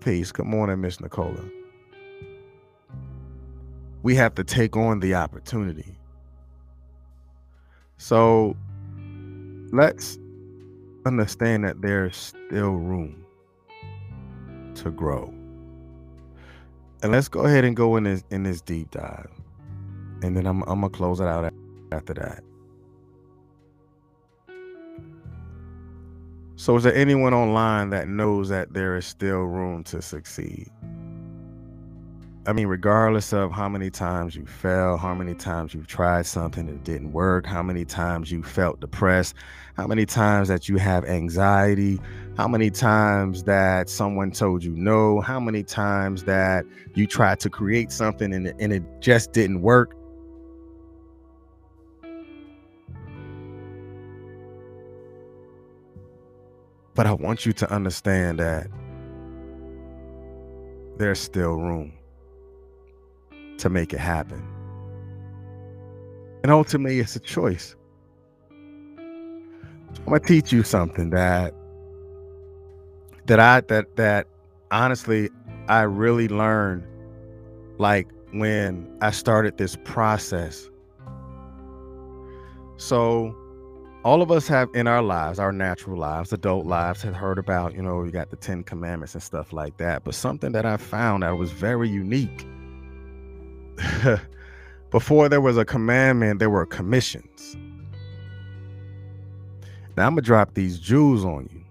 Peace. 0.00 0.30
Good 0.30 0.46
morning, 0.46 0.80
Miss 0.80 1.00
Nicola. 1.00 1.44
We 4.04 4.14
have 4.14 4.36
to 4.36 4.44
take 4.44 4.76
on 4.76 5.00
the 5.00 5.16
opportunity. 5.16 5.98
So 7.98 8.56
let's 9.72 10.18
understand 11.06 11.64
that 11.64 11.82
there's 11.82 12.16
still 12.16 12.74
room 12.74 13.24
to 14.76 14.92
grow. 14.92 15.34
And 17.02 17.10
let's 17.10 17.26
go 17.26 17.40
ahead 17.40 17.64
and 17.64 17.74
go 17.74 17.96
in 17.96 18.04
this 18.04 18.22
in 18.30 18.44
this 18.44 18.60
deep 18.60 18.92
dive 18.92 19.35
and 20.22 20.36
then 20.36 20.46
I'm, 20.46 20.62
I'm 20.62 20.80
gonna 20.80 20.90
close 20.90 21.20
it 21.20 21.26
out 21.26 21.52
after 21.92 22.14
that. 22.14 22.42
So, 26.58 26.74
is 26.76 26.84
there 26.84 26.94
anyone 26.94 27.34
online 27.34 27.90
that 27.90 28.08
knows 28.08 28.48
that 28.48 28.72
there 28.72 28.96
is 28.96 29.04
still 29.04 29.42
room 29.42 29.84
to 29.84 30.00
succeed? 30.00 30.70
I 32.48 32.52
mean, 32.52 32.68
regardless 32.68 33.32
of 33.32 33.50
how 33.50 33.68
many 33.68 33.90
times 33.90 34.36
you 34.36 34.46
fell, 34.46 34.96
how 34.96 35.14
many 35.14 35.34
times 35.34 35.74
you've 35.74 35.88
tried 35.88 36.26
something 36.26 36.66
that 36.66 36.84
didn't 36.84 37.12
work, 37.12 37.44
how 37.44 37.60
many 37.60 37.84
times 37.84 38.30
you 38.30 38.44
felt 38.44 38.78
depressed, 38.80 39.34
how 39.76 39.88
many 39.88 40.06
times 40.06 40.46
that 40.46 40.68
you 40.68 40.76
have 40.76 41.04
anxiety, 41.04 42.00
how 42.36 42.46
many 42.46 42.70
times 42.70 43.42
that 43.44 43.88
someone 43.88 44.30
told 44.30 44.62
you 44.62 44.70
no, 44.76 45.20
how 45.20 45.40
many 45.40 45.64
times 45.64 46.22
that 46.24 46.64
you 46.94 47.08
tried 47.08 47.40
to 47.40 47.50
create 47.50 47.90
something 47.90 48.32
and, 48.32 48.54
and 48.60 48.72
it 48.72 48.84
just 49.00 49.32
didn't 49.32 49.62
work. 49.62 49.96
But 56.96 57.06
I 57.06 57.12
want 57.12 57.46
you 57.46 57.52
to 57.52 57.70
understand 57.70 58.40
that 58.40 58.68
there's 60.96 61.20
still 61.20 61.56
room 61.56 61.92
to 63.58 63.68
make 63.68 63.92
it 63.92 64.00
happen. 64.00 64.42
And 66.42 66.50
ultimately, 66.50 66.98
it's 67.00 67.14
a 67.14 67.20
choice. 67.20 67.76
I'm 68.48 70.04
gonna 70.06 70.20
teach 70.20 70.52
you 70.52 70.62
something 70.62 71.10
that 71.10 71.54
that 73.26 73.40
I 73.40 73.60
that 73.62 73.96
that 73.96 74.26
honestly 74.70 75.28
I 75.68 75.82
really 75.82 76.28
learned 76.28 76.84
like 77.78 78.08
when 78.32 78.88
I 79.00 79.10
started 79.10 79.58
this 79.58 79.76
process. 79.84 80.70
So 82.76 83.34
all 84.06 84.22
of 84.22 84.30
us 84.30 84.46
have 84.46 84.70
in 84.72 84.86
our 84.86 85.02
lives, 85.02 85.40
our 85.40 85.50
natural 85.50 85.98
lives, 85.98 86.32
adult 86.32 86.64
lives, 86.64 87.02
have 87.02 87.12
heard 87.12 87.40
about, 87.40 87.74
you 87.74 87.82
know, 87.82 88.04
you 88.04 88.12
got 88.12 88.30
the 88.30 88.36
Ten 88.36 88.62
Commandments 88.62 89.14
and 89.14 89.22
stuff 89.22 89.52
like 89.52 89.78
that. 89.78 90.04
But 90.04 90.14
something 90.14 90.52
that 90.52 90.64
I 90.64 90.76
found 90.76 91.24
that 91.24 91.36
was 91.36 91.50
very 91.50 91.88
unique. 91.88 92.46
Before 94.92 95.28
there 95.28 95.40
was 95.40 95.58
a 95.58 95.64
commandment, 95.64 96.38
there 96.38 96.50
were 96.50 96.64
commissions. 96.64 97.56
Now 99.96 100.06
I'm 100.06 100.12
gonna 100.12 100.22
drop 100.22 100.54
these 100.54 100.78
jewels 100.78 101.24
on 101.24 101.48
you. 101.52 101.64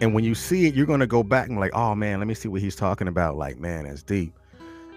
And 0.00 0.14
when 0.14 0.24
you 0.24 0.34
see 0.34 0.66
it, 0.66 0.74
you're 0.74 0.84
gonna 0.84 1.06
go 1.06 1.22
back 1.22 1.48
and 1.48 1.60
like, 1.60 1.76
oh 1.76 1.94
man, 1.94 2.18
let 2.18 2.26
me 2.26 2.34
see 2.34 2.48
what 2.48 2.60
he's 2.60 2.74
talking 2.74 3.06
about. 3.06 3.36
Like, 3.36 3.60
man, 3.60 3.84
that's 3.84 4.02
deep. 4.02 4.36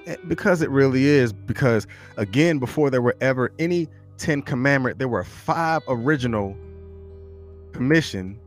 Eh, 0.07 0.15
because 0.27 0.63
it 0.63 0.71
really 0.71 1.05
is. 1.05 1.31
Because 1.31 1.85
again, 2.17 2.57
before 2.57 2.89
there 2.89 3.03
were 3.03 3.15
ever 3.21 3.53
any 3.59 3.87
Ten 4.19 4.41
Commandment, 4.41 4.99
there 4.99 5.07
were 5.07 5.23
five 5.23 5.81
original 5.87 6.55
commission. 7.73 8.39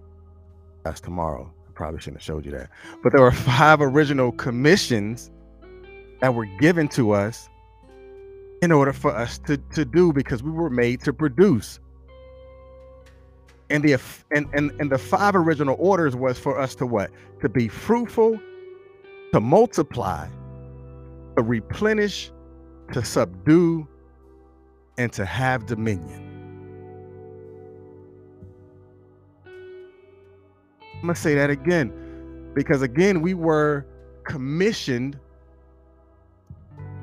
That's 0.84 1.00
tomorrow. 1.00 1.52
I 1.68 1.72
probably 1.72 2.00
shouldn't 2.00 2.18
have 2.18 2.24
showed 2.24 2.44
you 2.44 2.52
that. 2.52 2.70
But 3.02 3.12
there 3.12 3.22
were 3.22 3.32
five 3.32 3.80
original 3.80 4.32
commissions 4.32 5.30
that 6.20 6.34
were 6.34 6.46
given 6.60 6.88
to 6.88 7.12
us 7.12 7.48
in 8.62 8.70
order 8.70 8.92
for 8.92 9.10
us 9.10 9.38
to, 9.38 9.56
to 9.74 9.84
do 9.84 10.12
because 10.12 10.42
we 10.42 10.50
were 10.50 10.70
made 10.70 11.00
to 11.02 11.12
produce. 11.12 11.80
And 13.70 13.82
the 13.82 13.98
and, 14.30 14.46
and 14.52 14.70
and 14.78 14.90
the 14.90 14.98
five 14.98 15.34
original 15.34 15.76
orders 15.78 16.14
was 16.14 16.38
for 16.38 16.58
us 16.58 16.74
to 16.76 16.86
what? 16.86 17.10
To 17.40 17.48
be 17.48 17.68
fruitful, 17.68 18.38
to 19.32 19.40
multiply, 19.40 20.28
to 21.36 21.42
replenish, 21.42 22.30
to 22.92 23.02
subdue, 23.02 23.88
and 24.98 25.12
to 25.12 25.24
have 25.24 25.66
dominion. 25.66 26.28
I'm 30.94 31.02
going 31.02 31.14
to 31.14 31.20
say 31.20 31.34
that 31.34 31.50
again 31.50 31.92
because, 32.54 32.82
again, 32.82 33.22
we 33.22 33.34
were 33.34 33.86
commissioned 34.24 35.18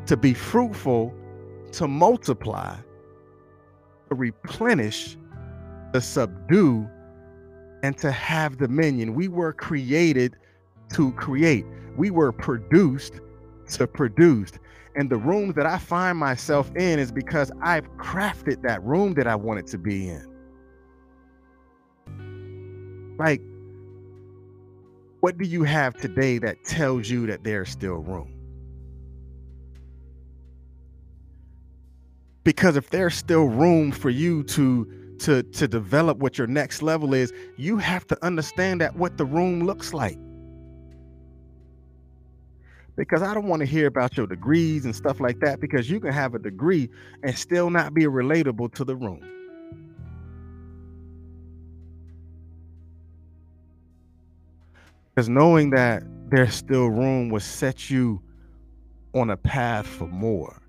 to 0.05 0.15
be 0.15 0.33
fruitful, 0.33 1.13
to 1.73 1.87
multiply, 1.87 2.75
to 4.09 4.15
replenish, 4.15 5.17
to 5.93 6.01
subdue, 6.01 6.87
and 7.83 7.97
to 7.97 8.11
have 8.11 8.57
dominion. 8.57 9.13
We 9.15 9.27
were 9.27 9.53
created 9.53 10.35
to 10.93 11.11
create, 11.13 11.65
we 11.97 12.09
were 12.09 12.31
produced 12.31 13.19
to 13.71 13.85
produce. 13.85 14.53
And 14.95 15.09
the 15.09 15.17
rooms 15.17 15.55
that 15.55 15.65
I 15.65 15.77
find 15.77 16.17
myself 16.17 16.71
in 16.75 16.99
is 16.99 17.11
because 17.11 17.51
I've 17.61 17.89
crafted 17.97 18.63
that 18.63 18.83
room 18.83 19.13
that 19.15 19.27
I 19.27 19.35
wanted 19.35 19.67
to 19.67 19.77
be 19.77 20.09
in. 20.09 20.25
Like, 23.17 23.41
what 25.19 25.37
do 25.37 25.45
you 25.45 25.63
have 25.63 25.95
today 25.95 26.37
that 26.39 26.63
tells 26.63 27.09
you 27.09 27.27
that 27.27 27.43
there's 27.43 27.69
still 27.69 27.95
room? 27.95 28.33
Because 32.43 32.77
if 32.77 32.89
there's 32.89 33.15
still 33.15 33.45
room 33.45 33.91
for 33.91 34.09
you 34.09 34.43
to 34.43 35.15
to 35.19 35.43
to 35.43 35.67
develop 35.67 36.17
what 36.19 36.37
your 36.37 36.47
next 36.47 36.81
level 36.81 37.13
is, 37.13 37.33
you 37.57 37.77
have 37.77 38.07
to 38.07 38.25
understand 38.25 38.81
that 38.81 38.95
what 38.95 39.17
the 39.17 39.25
room 39.25 39.65
looks 39.65 39.93
like 39.93 40.17
because 42.99 43.21
I 43.21 43.33
don't 43.33 43.47
want 43.47 43.61
to 43.61 43.65
hear 43.65 43.87
about 43.87 44.17
your 44.17 44.27
degrees 44.27 44.83
and 44.83 44.93
stuff 44.93 45.21
like 45.21 45.39
that 45.39 45.61
because 45.61 45.89
you 45.89 46.01
can 46.01 46.11
have 46.11 46.35
a 46.35 46.39
degree 46.39 46.89
and 47.23 47.35
still 47.35 47.69
not 47.69 47.93
be 47.93 48.03
relatable 48.03 48.73
to 48.73 48.83
the 48.83 48.93
room. 48.93 49.21
Because 55.15 55.29
knowing 55.29 55.69
that 55.69 56.03
there's 56.29 56.53
still 56.53 56.89
room 56.89 57.29
will 57.29 57.39
set 57.39 57.89
you 57.89 58.21
on 59.13 59.29
a 59.29 59.37
path 59.37 59.87
for 59.87 60.07
more. 60.07 60.61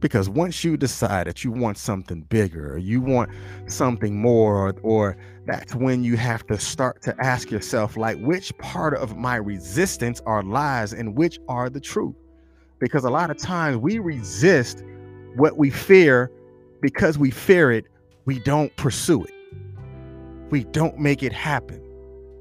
Because 0.00 0.28
once 0.28 0.64
you 0.64 0.76
decide 0.76 1.26
that 1.26 1.44
you 1.44 1.52
want 1.52 1.76
something 1.76 2.22
bigger, 2.22 2.74
or 2.74 2.78
you 2.78 3.00
want 3.00 3.30
something 3.66 4.20
more, 4.20 4.68
or, 4.68 4.74
or 4.82 5.16
that's 5.46 5.74
when 5.74 6.02
you 6.02 6.16
have 6.16 6.46
to 6.46 6.58
start 6.58 7.02
to 7.02 7.14
ask 7.22 7.50
yourself, 7.50 7.96
like, 7.96 8.18
which 8.18 8.56
part 8.58 8.94
of 8.94 9.16
my 9.16 9.36
resistance 9.36 10.20
are 10.26 10.42
lies 10.42 10.92
and 10.92 11.16
which 11.16 11.38
are 11.48 11.68
the 11.68 11.80
truth? 11.80 12.14
Because 12.78 13.04
a 13.04 13.10
lot 13.10 13.30
of 13.30 13.36
times 13.36 13.76
we 13.76 13.98
resist 13.98 14.82
what 15.36 15.58
we 15.58 15.70
fear 15.70 16.30
because 16.80 17.18
we 17.18 17.30
fear 17.30 17.70
it, 17.70 17.84
we 18.24 18.38
don't 18.38 18.74
pursue 18.76 19.24
it. 19.24 19.34
We 20.50 20.64
don't 20.64 20.98
make 20.98 21.22
it 21.22 21.32
happen. 21.32 21.89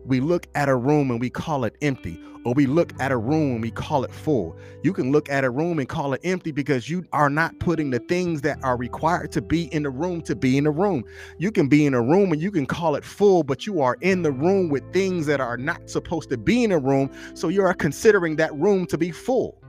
We 0.10 0.22
look 0.22 0.48
at 0.56 0.70
a 0.70 0.76
room 0.76 1.12
and 1.12 1.22
we 1.22 1.30
call 1.30 1.66
it 1.66 1.76
empty, 1.84 2.20
or 2.44 2.56
we 2.56 2.66
look 2.66 2.94
at 3.00 3.12
a 3.12 3.18
room 3.18 3.54
and 3.54 3.62
we 3.62 3.70
call 3.70 4.04
it 4.04 4.12
full. 4.12 4.58
You 4.82 4.92
can 4.92 5.12
look 5.12 5.30
at 5.30 5.44
a 5.44 5.52
room 5.52 5.78
and 5.78 5.88
call 5.88 6.14
it 6.14 6.22
empty 6.24 6.52
because 6.52 6.90
you 6.90 7.06
are 7.14 7.30
not 7.30 7.60
putting 7.60 7.92
the 7.92 8.00
things 8.00 8.42
that 8.42 8.58
are 8.64 8.76
required 8.76 9.32
to 9.34 9.42
be 9.44 9.66
in 9.72 9.84
the 9.84 9.92
room 9.92 10.24
to 10.24 10.36
be 10.36 10.58
in 10.58 10.64
the 10.64 10.72
room. 10.72 11.04
You 11.38 11.52
can 11.52 11.68
be 11.68 11.86
in 11.86 11.94
a 11.94 12.02
room 12.02 12.32
and 12.32 12.42
you 12.42 12.50
can 12.50 12.66
call 12.66 12.96
it 12.96 13.06
full, 13.06 13.44
but 13.44 13.68
you 13.68 13.82
are 13.82 13.98
in 14.02 14.24
the 14.24 14.32
room 14.32 14.70
with 14.70 14.92
things 14.92 15.28
that 15.28 15.40
are 15.42 15.58
not 15.58 15.88
supposed 15.88 16.32
to 16.32 16.40
be 16.40 16.64
in 16.64 16.72
a 16.72 16.80
room. 16.80 17.12
So 17.36 17.50
you 17.50 17.62
are 17.62 17.76
considering 17.76 18.36
that 18.38 18.52
room 18.56 18.88
to 18.88 18.98
be 18.98 19.12
full. 19.12 19.62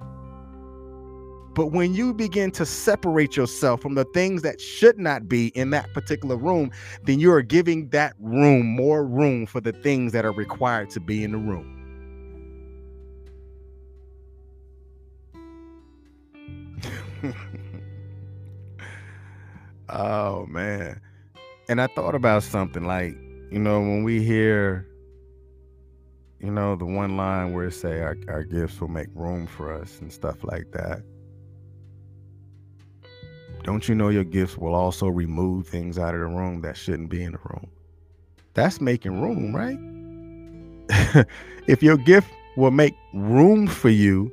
But 1.61 1.73
when 1.73 1.93
you 1.93 2.15
begin 2.15 2.51
to 2.53 2.65
separate 2.65 3.37
yourself 3.37 3.83
from 3.83 3.95
the 3.95 4.07
things 4.07 4.41
that 4.41 4.63
should 4.63 4.99
not 4.99 5.29
be 5.29 5.49
in 5.49 5.69
that 5.73 5.93
particular 5.93 6.35
room, 6.35 6.71
then 7.03 7.21
you 7.21 7.31
are 7.33 7.43
giving 7.43 7.91
that 7.91 8.15
room 8.19 8.65
more 8.65 9.05
room 9.05 9.45
for 9.45 9.61
the 9.61 9.73
things 9.73 10.13
that 10.13 10.25
are 10.25 10.33
required 10.33 10.89
to 10.89 11.01
be 11.01 11.23
in 11.23 11.33
the 11.33 11.37
room. 11.37 11.77
oh 19.91 20.47
man. 20.47 20.99
And 21.69 21.83
I 21.83 21.89
thought 21.89 22.15
about 22.15 22.43
something 22.43 22.87
like, 22.87 23.13
you 23.51 23.59
know, 23.59 23.81
when 23.81 24.03
we 24.03 24.23
hear, 24.25 24.89
you 26.39 26.51
know, 26.51 26.75
the 26.75 26.87
one 26.87 27.19
line 27.19 27.53
where 27.53 27.67
it 27.67 27.75
say 27.75 28.01
our, 28.01 28.17
our 28.29 28.45
gifts 28.45 28.81
will 28.81 28.89
make 28.89 29.09
room 29.15 29.47
for 29.47 29.71
us 29.75 30.01
and 30.01 30.11
stuff 30.11 30.43
like 30.43 30.73
that. 30.73 31.03
Don't 33.71 33.89
you 33.89 33.95
know 33.95 34.09
your 34.09 34.25
gifts 34.25 34.59
will 34.59 34.75
also 34.75 35.07
remove 35.07 35.69
things 35.69 35.97
out 35.97 36.13
of 36.13 36.19
the 36.19 36.27
room 36.27 36.61
that 36.63 36.77
shouldn't 36.77 37.09
be 37.09 37.23
in 37.23 37.31
the 37.31 37.39
room? 37.45 37.71
That's 38.55 38.81
making 38.81 39.23
room, 39.23 39.55
right? 39.55 41.25
if 41.69 41.81
your 41.81 41.97
gift 41.97 42.29
will 42.57 42.73
make 42.73 42.97
room 43.15 43.69
for 43.69 43.89
you, 43.89 44.33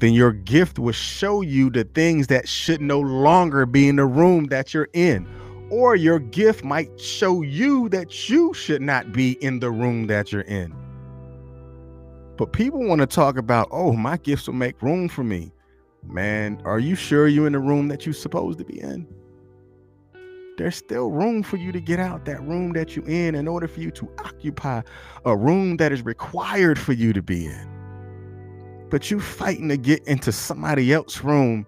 then 0.00 0.12
your 0.12 0.32
gift 0.32 0.78
will 0.78 0.92
show 0.92 1.40
you 1.40 1.70
the 1.70 1.84
things 1.84 2.26
that 2.26 2.46
should 2.46 2.82
no 2.82 3.00
longer 3.00 3.64
be 3.64 3.88
in 3.88 3.96
the 3.96 4.04
room 4.04 4.44
that 4.48 4.74
you're 4.74 4.90
in. 4.92 5.26
Or 5.70 5.96
your 5.96 6.18
gift 6.18 6.62
might 6.62 7.00
show 7.00 7.40
you 7.40 7.88
that 7.88 8.28
you 8.28 8.52
should 8.52 8.82
not 8.82 9.10
be 9.10 9.42
in 9.42 9.60
the 9.60 9.70
room 9.70 10.06
that 10.08 10.32
you're 10.32 10.42
in. 10.42 10.76
But 12.36 12.52
people 12.52 12.86
want 12.86 13.00
to 13.00 13.06
talk 13.06 13.38
about, 13.38 13.68
oh, 13.70 13.94
my 13.94 14.18
gifts 14.18 14.48
will 14.48 14.54
make 14.54 14.82
room 14.82 15.08
for 15.08 15.24
me 15.24 15.50
man, 16.02 16.60
are 16.64 16.78
you 16.78 16.94
sure 16.94 17.28
you're 17.28 17.46
in 17.46 17.52
the 17.52 17.58
room 17.58 17.88
that 17.88 18.06
you're 18.06 18.12
supposed 18.12 18.58
to 18.58 18.64
be 18.64 18.80
in? 18.80 19.06
There's 20.56 20.76
still 20.76 21.10
room 21.10 21.42
for 21.42 21.56
you 21.56 21.72
to 21.72 21.80
get 21.80 21.98
out 21.98 22.26
that 22.26 22.42
room 22.42 22.72
that 22.74 22.94
you're 22.94 23.08
in 23.08 23.34
in 23.34 23.48
order 23.48 23.66
for 23.66 23.80
you 23.80 23.90
to 23.92 24.10
occupy 24.18 24.82
a 25.24 25.34
room 25.36 25.78
that 25.78 25.90
is 25.90 26.04
required 26.04 26.78
for 26.78 26.92
you 26.92 27.12
to 27.14 27.22
be 27.22 27.46
in. 27.46 28.86
But 28.90 29.10
you 29.10 29.20
fighting 29.20 29.68
to 29.70 29.78
get 29.78 30.06
into 30.06 30.32
somebody 30.32 30.92
else's 30.92 31.24
room 31.24 31.66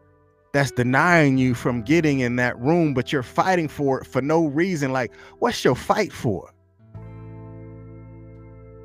that's 0.53 0.71
denying 0.73 1.39
you 1.39 1.55
from 1.55 1.83
getting 1.83 2.21
in 2.21 2.37
that 2.37 2.59
room, 2.59 2.93
but 2.93 3.13
you're 3.13 3.23
fighting 3.23 3.69
for 3.69 4.01
it 4.01 4.07
for 4.07 4.21
no 4.21 4.47
reason. 4.47 4.93
Like, 4.93 5.15
what's 5.39 5.65
your 5.65 5.75
fight 5.75 6.13
for? 6.13 6.53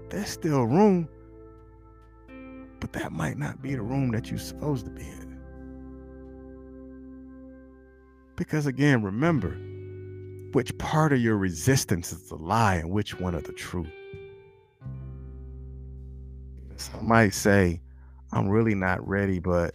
There's 0.09 0.29
still 0.29 0.63
room, 0.63 1.09
but 2.79 2.93
that 2.93 3.11
might 3.11 3.37
not 3.37 3.61
be 3.61 3.75
the 3.75 3.81
room 3.81 4.11
that 4.11 4.29
you're 4.29 4.39
supposed 4.39 4.85
to 4.85 4.91
be 4.91 5.01
in. 5.01 5.26
Because 8.37 8.67
again, 8.67 9.01
remember 9.01 9.57
which 10.53 10.77
part 10.77 11.11
of 11.11 11.19
your 11.19 11.35
resistance 11.35 12.13
is 12.13 12.29
the 12.29 12.35
lie 12.35 12.75
and 12.75 12.91
which 12.91 13.19
one 13.19 13.35
of 13.35 13.43
the 13.43 13.51
truth. 13.51 13.91
Some 16.77 17.07
might 17.07 17.33
say, 17.33 17.81
I'm 18.31 18.47
really 18.47 18.75
not 18.75 19.05
ready, 19.05 19.39
but 19.39 19.73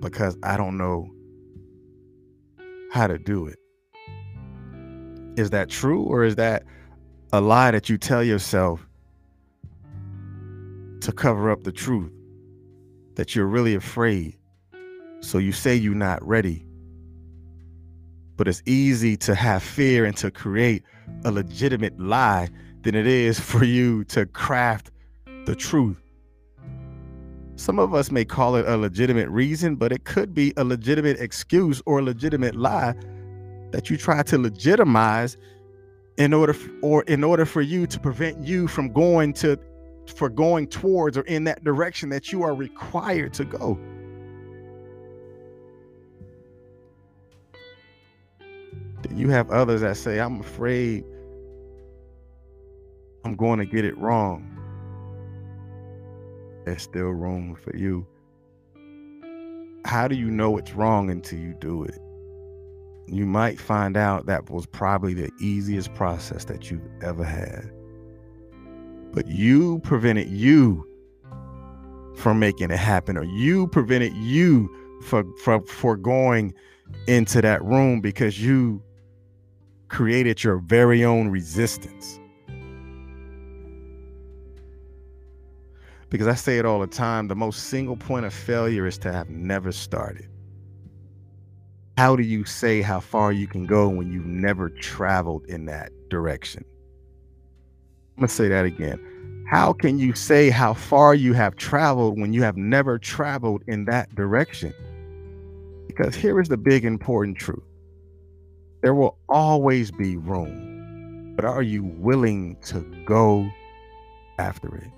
because 0.00 0.38
I 0.44 0.56
don't 0.56 0.78
know 0.78 1.10
how 2.92 3.08
to 3.08 3.18
do 3.18 3.46
it. 3.46 3.58
Is 5.36 5.50
that 5.50 5.70
true 5.70 6.04
or 6.04 6.22
is 6.22 6.36
that 6.36 6.64
a 7.32 7.40
lie 7.40 7.72
that 7.72 7.88
you 7.88 7.98
tell 7.98 8.22
yourself 8.22 8.86
to 11.00 11.12
cover 11.12 11.50
up 11.50 11.64
the 11.64 11.72
truth? 11.72 12.12
That 13.16 13.34
you're 13.34 13.46
really 13.46 13.74
afraid 13.74 14.36
so 15.20 15.38
you 15.38 15.52
say 15.52 15.74
you're 15.74 15.94
not 15.94 16.26
ready. 16.26 16.64
But 18.36 18.48
it's 18.48 18.62
easy 18.66 19.16
to 19.18 19.34
have 19.34 19.62
fear 19.62 20.04
and 20.04 20.16
to 20.18 20.30
create 20.30 20.82
a 21.24 21.30
legitimate 21.30 21.98
lie 22.00 22.48
than 22.82 22.94
it 22.94 23.06
is 23.06 23.38
for 23.38 23.64
you 23.64 24.04
to 24.04 24.26
craft 24.26 24.90
the 25.44 25.54
truth. 25.54 26.00
Some 27.56 27.78
of 27.78 27.92
us 27.92 28.10
may 28.10 28.24
call 28.24 28.56
it 28.56 28.66
a 28.66 28.78
legitimate 28.78 29.28
reason, 29.28 29.76
but 29.76 29.92
it 29.92 30.04
could 30.04 30.32
be 30.32 30.54
a 30.56 30.64
legitimate 30.64 31.20
excuse 31.20 31.82
or 31.84 31.98
a 31.98 32.02
legitimate 32.02 32.56
lie 32.56 32.94
that 33.72 33.90
you 33.90 33.98
try 33.98 34.22
to 34.22 34.38
legitimize 34.38 35.36
in 36.16 36.32
order 36.32 36.56
or 36.80 37.02
in 37.02 37.22
order 37.22 37.44
for 37.44 37.60
you 37.60 37.86
to 37.86 38.00
prevent 38.00 38.42
you 38.44 38.66
from 38.66 38.92
going 38.92 39.32
to 39.34 39.58
for 40.16 40.28
going 40.28 40.66
towards 40.66 41.16
or 41.16 41.22
in 41.22 41.44
that 41.44 41.62
direction 41.62 42.08
that 42.08 42.32
you 42.32 42.42
are 42.42 42.54
required 42.54 43.32
to 43.34 43.44
go. 43.44 43.78
Then 49.02 49.16
you 49.16 49.28
have 49.30 49.50
others 49.50 49.80
that 49.80 49.96
say, 49.96 50.20
I'm 50.20 50.40
afraid 50.40 51.04
I'm 53.24 53.34
going 53.34 53.58
to 53.58 53.66
get 53.66 53.84
it 53.84 53.96
wrong. 53.98 54.46
There's 56.64 56.82
still 56.82 57.10
room 57.10 57.54
for 57.54 57.76
you. 57.76 58.06
How 59.84 60.08
do 60.08 60.14
you 60.14 60.30
know 60.30 60.56
it's 60.58 60.72
wrong 60.72 61.10
until 61.10 61.38
you 61.38 61.54
do 61.58 61.84
it? 61.84 61.98
You 63.06 63.26
might 63.26 63.58
find 63.58 63.96
out 63.96 64.26
that 64.26 64.50
was 64.50 64.66
probably 64.66 65.14
the 65.14 65.30
easiest 65.40 65.92
process 65.94 66.44
that 66.44 66.70
you've 66.70 66.86
ever 67.02 67.24
had. 67.24 67.70
But 69.12 69.26
you 69.26 69.80
prevented 69.80 70.28
you 70.28 70.86
from 72.16 72.38
making 72.38 72.70
it 72.70 72.78
happen, 72.78 73.16
or 73.16 73.24
you 73.24 73.66
prevented 73.68 74.14
you 74.14 74.70
from, 75.02 75.34
from 75.38 75.64
for 75.66 75.96
going 75.96 76.54
into 77.06 77.40
that 77.40 77.64
room 77.64 78.00
because 78.00 78.42
you 78.42 78.82
created 79.90 80.42
your 80.42 80.58
very 80.58 81.04
own 81.04 81.28
resistance. 81.28 82.18
Because 86.08 86.26
I 86.26 86.34
say 86.34 86.58
it 86.58 86.64
all 86.64 86.80
the 86.80 86.86
time 86.86 87.28
the 87.28 87.36
most 87.36 87.64
single 87.64 87.96
point 87.96 88.24
of 88.24 88.32
failure 88.32 88.86
is 88.86 88.98
to 88.98 89.12
have 89.12 89.28
never 89.28 89.72
started. 89.72 90.28
How 91.98 92.16
do 92.16 92.22
you 92.22 92.44
say 92.44 92.80
how 92.80 93.00
far 93.00 93.30
you 93.32 93.46
can 93.46 93.66
go 93.66 93.88
when 93.88 94.10
you've 94.10 94.24
never 94.24 94.70
traveled 94.70 95.44
in 95.46 95.66
that 95.66 95.92
direction? 96.08 96.64
I'm 98.16 98.22
going 98.22 98.28
to 98.28 98.34
say 98.34 98.48
that 98.48 98.64
again. 98.64 99.44
How 99.50 99.72
can 99.72 99.98
you 99.98 100.14
say 100.14 100.50
how 100.50 100.72
far 100.72 101.14
you 101.14 101.32
have 101.32 101.56
traveled 101.56 102.18
when 102.18 102.32
you 102.32 102.42
have 102.42 102.56
never 102.56 102.98
traveled 102.98 103.62
in 103.66 103.84
that 103.86 104.14
direction? 104.14 104.72
Because 105.88 106.14
here 106.14 106.40
is 106.40 106.48
the 106.48 106.56
big 106.56 106.84
important 106.84 107.36
truth 107.36 107.69
there 108.82 108.94
will 108.94 109.16
always 109.28 109.90
be 109.90 110.16
room, 110.16 111.34
but 111.36 111.44
are 111.44 111.62
you 111.62 111.84
willing 111.84 112.56
to 112.62 112.80
go 113.04 113.48
after 114.38 114.74
it? 114.74 114.90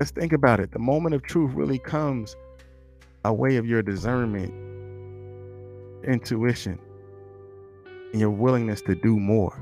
Let's 0.00 0.10
think 0.10 0.32
about 0.32 0.60
it. 0.60 0.72
The 0.72 0.78
moment 0.78 1.14
of 1.14 1.22
truth 1.22 1.52
really 1.54 1.78
comes 1.78 2.36
a 3.24 3.32
way 3.32 3.56
of 3.56 3.64
your 3.66 3.80
discernment, 3.82 4.52
intuition, 6.04 6.78
and 8.12 8.20
your 8.20 8.30
willingness 8.30 8.82
to 8.82 8.94
do 8.94 9.18
more. 9.18 9.58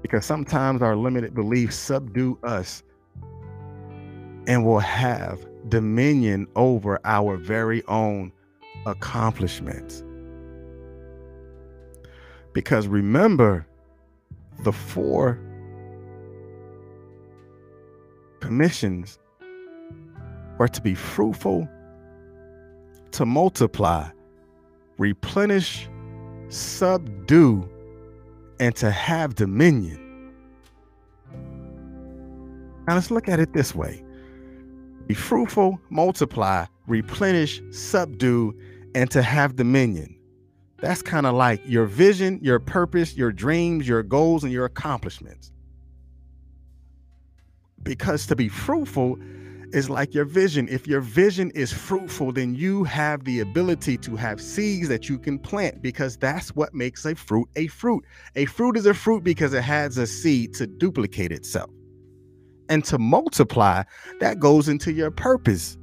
Because 0.00 0.24
sometimes 0.24 0.82
our 0.82 0.96
limited 0.96 1.34
beliefs 1.34 1.76
subdue 1.76 2.38
us 2.42 2.82
and 4.46 4.64
will 4.64 4.80
have 4.80 5.44
dominion 5.68 6.46
over 6.56 6.98
our 7.04 7.36
very 7.36 7.84
own 7.86 8.32
accomplishments. 8.86 10.02
Because 12.52 12.86
remember, 12.86 13.66
the 14.64 14.72
four 14.72 15.38
commissions 18.40 19.18
were 20.58 20.68
to 20.68 20.80
be 20.80 20.94
fruitful, 20.94 21.68
to 23.12 23.24
multiply, 23.24 24.08
replenish, 24.98 25.88
subdue, 26.48 27.68
and 28.60 28.76
to 28.76 28.90
have 28.90 29.34
dominion. 29.34 29.98
Now 32.86 32.94
let's 32.94 33.10
look 33.10 33.28
at 33.28 33.40
it 33.40 33.52
this 33.52 33.74
way 33.74 34.04
be 35.06 35.14
fruitful, 35.14 35.80
multiply, 35.90 36.66
replenish, 36.86 37.60
subdue, 37.70 38.56
and 38.94 39.10
to 39.10 39.22
have 39.22 39.56
dominion. 39.56 40.18
That's 40.78 41.02
kind 41.02 41.26
of 41.26 41.34
like 41.34 41.60
your 41.64 41.86
vision, 41.86 42.40
your 42.42 42.58
purpose, 42.58 43.16
your 43.16 43.32
dreams, 43.32 43.86
your 43.86 44.02
goals, 44.02 44.42
and 44.42 44.52
your 44.52 44.64
accomplishments. 44.64 45.52
Because 47.82 48.26
to 48.26 48.36
be 48.36 48.48
fruitful 48.48 49.18
is 49.72 49.88
like 49.88 50.12
your 50.12 50.24
vision. 50.24 50.68
If 50.68 50.86
your 50.86 51.00
vision 51.00 51.50
is 51.52 51.72
fruitful, 51.72 52.32
then 52.32 52.54
you 52.54 52.84
have 52.84 53.24
the 53.24 53.40
ability 53.40 53.96
to 53.98 54.16
have 54.16 54.40
seeds 54.40 54.88
that 54.88 55.08
you 55.08 55.18
can 55.18 55.38
plant 55.38 55.82
because 55.82 56.16
that's 56.16 56.54
what 56.54 56.74
makes 56.74 57.04
a 57.04 57.14
fruit 57.14 57.48
a 57.56 57.68
fruit. 57.68 58.04
A 58.36 58.44
fruit 58.46 58.76
is 58.76 58.86
a 58.86 58.94
fruit 58.94 59.24
because 59.24 59.54
it 59.54 59.62
has 59.62 59.98
a 59.98 60.06
seed 60.06 60.54
to 60.54 60.66
duplicate 60.66 61.32
itself. 61.32 61.70
And 62.68 62.84
to 62.86 62.98
multiply, 62.98 63.82
that 64.20 64.40
goes 64.40 64.68
into 64.68 64.92
your 64.92 65.10
purpose 65.10 65.76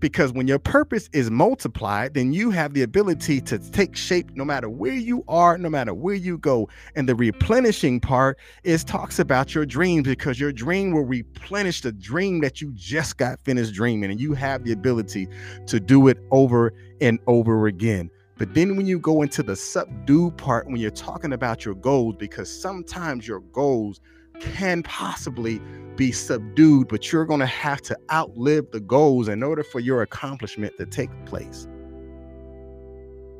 because 0.00 0.32
when 0.32 0.46
your 0.46 0.58
purpose 0.58 1.08
is 1.12 1.30
multiplied 1.30 2.14
then 2.14 2.32
you 2.32 2.50
have 2.50 2.74
the 2.74 2.82
ability 2.82 3.40
to 3.40 3.58
take 3.58 3.96
shape 3.96 4.30
no 4.34 4.44
matter 4.44 4.68
where 4.68 4.92
you 4.92 5.24
are 5.28 5.58
no 5.58 5.68
matter 5.68 5.94
where 5.94 6.14
you 6.14 6.38
go. 6.38 6.68
And 6.94 7.08
the 7.08 7.14
replenishing 7.14 8.00
part 8.00 8.38
is 8.64 8.84
talks 8.84 9.18
about 9.18 9.54
your 9.54 9.66
dreams 9.66 10.06
because 10.06 10.38
your 10.38 10.52
dream 10.52 10.92
will 10.92 11.04
replenish 11.04 11.80
the 11.80 11.92
dream 11.92 12.40
that 12.40 12.60
you 12.60 12.72
just 12.74 13.16
got 13.16 13.40
finished 13.44 13.74
dreaming 13.74 14.10
and 14.10 14.20
you 14.20 14.34
have 14.34 14.64
the 14.64 14.72
ability 14.72 15.28
to 15.66 15.80
do 15.80 16.08
it 16.08 16.18
over 16.30 16.72
and 17.00 17.18
over 17.26 17.66
again. 17.66 18.10
But 18.38 18.52
then 18.52 18.76
when 18.76 18.86
you 18.86 18.98
go 18.98 19.22
into 19.22 19.42
the 19.42 19.56
subdue 19.56 20.30
part 20.32 20.66
when 20.66 20.76
you're 20.76 20.90
talking 20.90 21.32
about 21.32 21.64
your 21.64 21.74
goals 21.74 22.16
because 22.18 22.50
sometimes 22.50 23.26
your 23.26 23.40
goals 23.40 24.00
can 24.40 24.82
possibly 24.82 25.60
be 25.96 26.12
subdued, 26.12 26.88
but 26.88 27.10
you're 27.10 27.24
going 27.24 27.40
to 27.40 27.46
have 27.46 27.80
to 27.82 27.96
outlive 28.12 28.70
the 28.70 28.80
goals 28.80 29.28
in 29.28 29.42
order 29.42 29.62
for 29.62 29.80
your 29.80 30.02
accomplishment 30.02 30.76
to 30.78 30.86
take 30.86 31.10
place. 31.24 31.66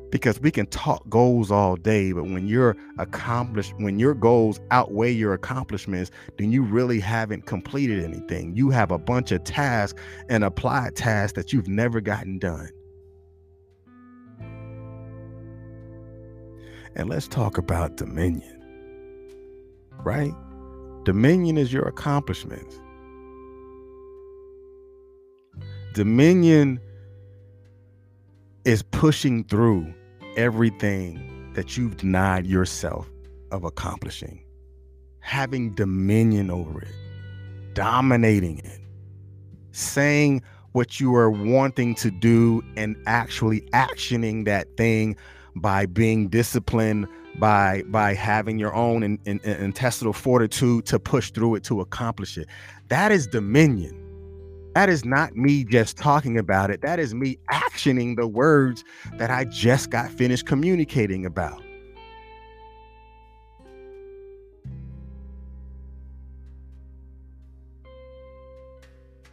Because 0.09 0.39
we 0.39 0.51
can 0.51 0.65
talk 0.67 1.07
goals 1.09 1.51
all 1.51 1.75
day, 1.75 2.13
but 2.13 2.23
when 2.23 2.47
you're 2.47 2.77
accomplished, 2.97 3.73
when 3.77 3.99
your 3.99 4.13
goals 4.13 4.59
outweigh 4.71 5.11
your 5.11 5.33
accomplishments, 5.33 6.11
then 6.37 6.51
you 6.51 6.63
really 6.63 6.99
haven't 6.99 7.45
completed 7.45 8.03
anything. 8.03 8.55
You 8.55 8.69
have 8.69 8.89
a 8.89 8.97
bunch 8.97 9.31
of 9.31 9.43
tasks 9.43 10.01
and 10.29 10.43
applied 10.45 10.95
tasks 10.95 11.35
that 11.35 11.51
you've 11.51 11.67
never 11.67 11.99
gotten 11.99 12.39
done. 12.39 12.69
And 16.95 17.09
let's 17.09 17.27
talk 17.27 17.57
about 17.57 17.97
dominion, 17.97 18.63
right? 20.03 20.33
Dominion 21.07 21.57
is 21.57 21.71
your 21.71 21.87
accomplishments. 21.87 22.81
Dominion 25.93 26.81
is 28.65 28.83
pushing 28.83 29.45
through 29.45 29.93
everything 30.35 31.53
that 31.53 31.77
you've 31.77 31.95
denied 31.95 32.45
yourself 32.45 33.09
of 33.51 33.63
accomplishing, 33.63 34.43
having 35.21 35.73
dominion 35.75 36.51
over 36.51 36.81
it, 36.81 36.93
dominating 37.73 38.57
it, 38.65 38.81
saying 39.71 40.41
what 40.73 40.99
you 40.99 41.15
are 41.15 41.31
wanting 41.31 41.95
to 41.95 42.11
do 42.11 42.61
and 42.75 42.97
actually 43.05 43.61
actioning 43.71 44.43
that 44.43 44.67
thing 44.75 45.15
by 45.55 45.85
being 45.85 46.27
disciplined 46.27 47.07
by 47.37 47.83
by 47.87 48.13
having 48.13 48.57
your 48.57 48.73
own 48.73 49.03
in, 49.03 49.19
in, 49.25 49.39
in 49.43 49.57
intestinal 49.57 50.13
fortitude 50.13 50.85
to 50.87 50.99
push 50.99 51.31
through 51.31 51.55
it 51.55 51.63
to 51.65 51.81
accomplish 51.81 52.37
it. 52.37 52.47
That 52.89 53.11
is 53.11 53.27
dominion. 53.27 54.03
That 54.73 54.89
is 54.89 55.05
not 55.05 55.35
me 55.35 55.63
just 55.63 55.97
talking 55.97 56.37
about 56.37 56.69
it. 56.69 56.81
That 56.81 56.99
is 56.99 57.13
me 57.13 57.37
actioning 57.51 58.15
the 58.15 58.27
words 58.27 58.83
that 59.13 59.31
i 59.31 59.43
just 59.45 59.89
got 59.89 60.09
finished 60.11 60.45
communicating 60.45 61.25
about. 61.25 61.63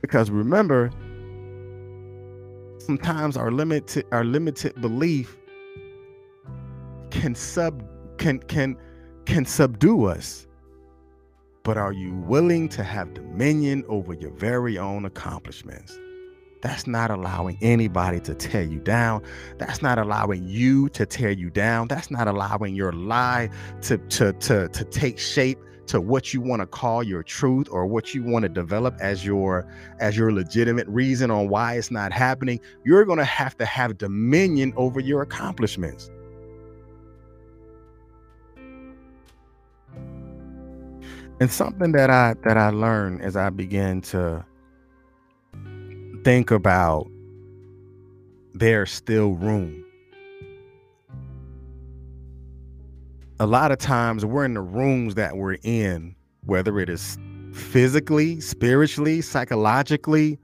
Because 0.00 0.30
remember 0.30 0.90
sometimes 2.78 3.36
our 3.36 3.50
limited 3.50 4.04
our 4.12 4.24
limited 4.24 4.78
belief 4.80 5.36
can 7.10 7.34
sub 7.34 7.82
can 8.18 8.38
can 8.40 8.76
can 9.26 9.44
subdue 9.44 10.04
us. 10.04 10.46
But 11.62 11.78
are 11.78 11.92
you 11.92 12.14
willing 12.14 12.68
to 12.70 12.84
have 12.84 13.14
dominion 13.14 13.84
over 13.88 14.12
your 14.12 14.32
very 14.32 14.76
own 14.76 15.06
accomplishments? 15.06 15.98
That's 16.60 16.86
not 16.86 17.10
allowing 17.10 17.58
anybody 17.60 18.20
to 18.20 18.34
tear 18.34 18.62
you 18.62 18.80
down. 18.80 19.22
That's 19.58 19.82
not 19.82 19.98
allowing 19.98 20.46
you 20.48 20.88
to 20.90 21.04
tear 21.06 21.30
you 21.30 21.50
down. 21.50 21.88
That's 21.88 22.10
not 22.10 22.26
allowing 22.26 22.74
your 22.74 22.92
lie 22.92 23.50
to 23.82 23.98
to 23.98 24.32
to, 24.32 24.68
to 24.68 24.84
take 24.84 25.18
shape 25.18 25.58
to 25.86 26.00
what 26.00 26.32
you 26.32 26.40
want 26.40 26.60
to 26.60 26.66
call 26.66 27.02
your 27.02 27.22
truth 27.22 27.68
or 27.70 27.86
what 27.86 28.14
you 28.14 28.22
want 28.22 28.44
to 28.44 28.48
develop 28.48 28.96
as 29.00 29.24
your 29.24 29.70
as 30.00 30.16
your 30.16 30.32
legitimate 30.32 30.88
reason 30.88 31.30
on 31.30 31.48
why 31.48 31.74
it's 31.74 31.90
not 31.90 32.12
happening. 32.12 32.60
You're 32.84 33.04
going 33.04 33.18
to 33.18 33.24
have 33.24 33.56
to 33.58 33.66
have 33.66 33.98
dominion 33.98 34.72
over 34.76 35.00
your 35.00 35.22
accomplishments 35.22 36.10
and 41.40 41.50
something 41.50 41.92
that 41.92 42.10
i 42.10 42.34
that 42.44 42.56
i 42.56 42.70
learned 42.70 43.22
as 43.22 43.36
i 43.36 43.50
began 43.50 44.00
to 44.00 44.44
think 46.24 46.50
about 46.50 47.06
there's 48.54 48.90
still 48.92 49.32
room. 49.32 49.84
A 53.40 53.46
lot 53.46 53.72
of 53.72 53.78
times 53.78 54.24
we're 54.24 54.44
in 54.44 54.54
the 54.54 54.60
rooms 54.60 55.16
that 55.16 55.36
we're 55.36 55.58
in 55.64 56.14
whether 56.46 56.78
it 56.78 56.88
is 56.88 57.18
physically 57.52 58.40
spiritually 58.40 59.20
psychologically 59.20 60.38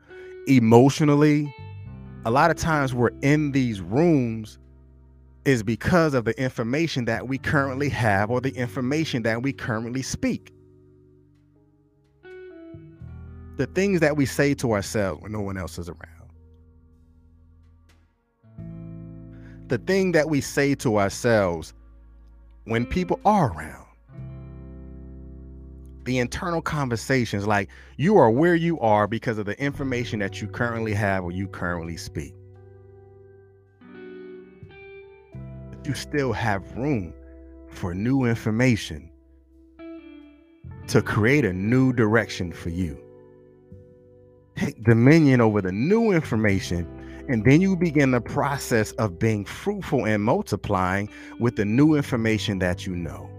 emotionally 0.46 1.54
a 2.24 2.30
lot 2.30 2.50
of 2.50 2.56
times 2.56 2.94
we're 2.94 3.10
in 3.22 3.52
these 3.52 3.80
rooms 3.80 4.58
is 5.44 5.62
because 5.62 6.14
of 6.14 6.24
the 6.24 6.40
information 6.40 7.04
that 7.04 7.28
we 7.28 7.36
currently 7.36 7.88
have 7.88 8.30
or 8.30 8.40
the 8.40 8.52
information 8.52 9.22
that 9.22 9.42
we 9.42 9.52
currently 9.52 10.02
speak 10.02 10.52
the 13.60 13.66
things 13.66 14.00
that 14.00 14.16
we 14.16 14.24
say 14.24 14.54
to 14.54 14.72
ourselves 14.72 15.20
when 15.20 15.32
no 15.32 15.42
one 15.42 15.58
else 15.58 15.78
is 15.78 15.90
around. 15.90 16.30
The 19.68 19.76
thing 19.76 20.12
that 20.12 20.30
we 20.30 20.40
say 20.40 20.74
to 20.76 20.98
ourselves 20.98 21.74
when 22.64 22.86
people 22.86 23.20
are 23.26 23.52
around. 23.52 23.84
The 26.04 26.20
internal 26.20 26.62
conversations 26.62 27.46
like 27.46 27.68
you 27.98 28.16
are 28.16 28.30
where 28.30 28.54
you 28.54 28.80
are 28.80 29.06
because 29.06 29.36
of 29.36 29.44
the 29.44 29.62
information 29.62 30.20
that 30.20 30.40
you 30.40 30.48
currently 30.48 30.94
have 30.94 31.22
or 31.22 31.30
you 31.30 31.46
currently 31.46 31.98
speak. 31.98 32.32
But 35.68 35.86
you 35.86 35.92
still 35.92 36.32
have 36.32 36.78
room 36.78 37.12
for 37.68 37.94
new 37.94 38.24
information 38.24 39.10
to 40.86 41.02
create 41.02 41.44
a 41.44 41.52
new 41.52 41.92
direction 41.92 42.54
for 42.54 42.70
you 42.70 42.98
take 44.56 44.82
dominion 44.84 45.40
over 45.40 45.60
the 45.60 45.72
new 45.72 46.12
information 46.12 46.86
and 47.30 47.44
then 47.44 47.60
you 47.60 47.76
begin 47.76 48.10
the 48.10 48.20
process 48.20 48.90
of 48.92 49.18
being 49.18 49.44
fruitful 49.44 50.04
and 50.04 50.22
multiplying 50.22 51.08
with 51.38 51.54
the 51.54 51.64
new 51.64 51.94
information 51.94 52.58
that 52.58 52.86
you 52.86 52.96
know. 52.96 53.30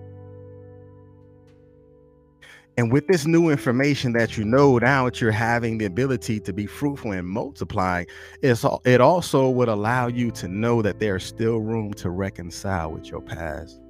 And 2.77 2.89
with 2.89 3.05
this 3.07 3.25
new 3.25 3.49
information 3.49 4.13
that 4.13 4.37
you 4.37 4.45
know 4.45 4.77
now 4.77 5.05
that 5.05 5.19
you're 5.19 5.29
having 5.31 5.77
the 5.77 5.85
ability 5.85 6.39
to 6.39 6.53
be 6.53 6.65
fruitful 6.65 7.11
and 7.11 7.27
multiplying, 7.27 8.07
it's, 8.41 8.65
it 8.85 9.01
also 9.01 9.49
would 9.49 9.67
allow 9.67 10.07
you 10.07 10.31
to 10.31 10.47
know 10.47 10.81
that 10.81 10.99
there's 10.99 11.25
still 11.25 11.57
room 11.57 11.93
to 11.95 12.09
reconcile 12.09 12.93
with 12.93 13.09
your 13.09 13.21
past. 13.21 13.81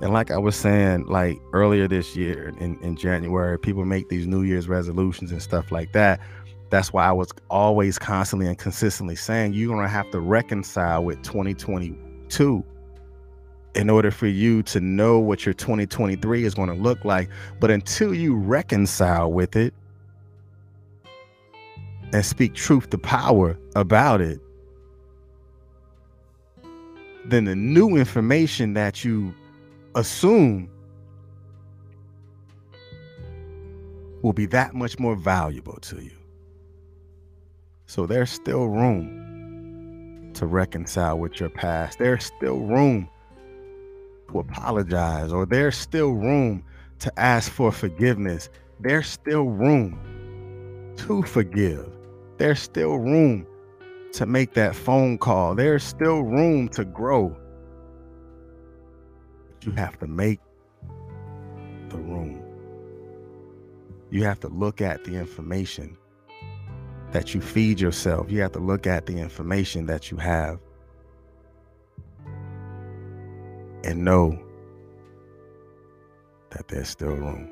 And 0.00 0.12
like 0.12 0.30
I 0.30 0.38
was 0.38 0.54
saying, 0.54 1.06
like 1.06 1.40
earlier 1.52 1.88
this 1.88 2.14
year 2.14 2.54
in, 2.58 2.78
in 2.82 2.96
January, 2.96 3.58
people 3.58 3.84
make 3.84 4.08
these 4.08 4.26
New 4.26 4.42
Year's 4.42 4.68
resolutions 4.68 5.32
and 5.32 5.42
stuff 5.42 5.72
like 5.72 5.92
that. 5.92 6.20
That's 6.70 6.92
why 6.92 7.06
I 7.06 7.12
was 7.12 7.30
always 7.50 7.98
constantly 7.98 8.46
and 8.46 8.56
consistently 8.56 9.16
saying 9.16 9.54
you're 9.54 9.74
gonna 9.74 9.88
have 9.88 10.10
to 10.12 10.20
reconcile 10.20 11.02
with 11.02 11.22
2022 11.22 12.64
in 13.74 13.90
order 13.90 14.10
for 14.10 14.26
you 14.26 14.62
to 14.64 14.80
know 14.80 15.18
what 15.18 15.46
your 15.46 15.52
2023 15.52 16.44
is 16.44 16.54
going 16.54 16.68
to 16.68 16.74
look 16.74 17.04
like. 17.04 17.28
But 17.60 17.70
until 17.70 18.14
you 18.14 18.34
reconcile 18.34 19.30
with 19.32 19.56
it 19.56 19.72
and 22.12 22.24
speak 22.24 22.54
truth 22.54 22.90
to 22.90 22.98
power 22.98 23.58
about 23.76 24.20
it, 24.20 24.40
then 27.24 27.44
the 27.44 27.54
new 27.54 27.96
information 27.96 28.74
that 28.74 29.04
you 29.04 29.34
assume 29.98 30.70
will 34.22 34.32
be 34.32 34.46
that 34.46 34.74
much 34.74 34.98
more 34.98 35.16
valuable 35.16 35.78
to 35.80 36.02
you. 36.02 36.16
So 37.86 38.06
there's 38.06 38.30
still 38.30 38.66
room 38.66 40.30
to 40.34 40.46
reconcile 40.46 41.18
with 41.18 41.40
your 41.40 41.48
past. 41.48 41.98
There's 41.98 42.24
still 42.24 42.58
room 42.58 43.08
to 44.30 44.38
apologize, 44.38 45.32
or 45.32 45.46
there's 45.46 45.76
still 45.76 46.12
room 46.12 46.62
to 47.00 47.18
ask 47.18 47.50
for 47.50 47.72
forgiveness. 47.72 48.50
There's 48.78 49.08
still 49.08 49.44
room 49.44 50.94
to 50.98 51.22
forgive. 51.22 51.90
There's 52.36 52.60
still 52.60 52.96
room 52.96 53.46
to 54.12 54.26
make 54.26 54.54
that 54.54 54.76
phone 54.76 55.18
call. 55.18 55.54
There's 55.54 55.82
still 55.82 56.22
room 56.22 56.68
to 56.70 56.84
grow. 56.84 57.36
You 59.62 59.72
have 59.72 59.98
to 59.98 60.06
make 60.06 60.40
the 61.88 61.98
room. 61.98 62.42
You 64.10 64.24
have 64.24 64.40
to 64.40 64.48
look 64.48 64.80
at 64.80 65.04
the 65.04 65.14
information 65.14 65.96
that 67.12 67.34
you 67.34 67.40
feed 67.40 67.80
yourself. 67.80 68.30
You 68.30 68.40
have 68.42 68.52
to 68.52 68.58
look 68.58 68.86
at 68.86 69.06
the 69.06 69.18
information 69.18 69.86
that 69.86 70.10
you 70.10 70.16
have 70.18 70.58
and 73.84 74.04
know 74.04 74.38
that 76.50 76.68
there's 76.68 76.88
still 76.88 77.10
room. 77.10 77.50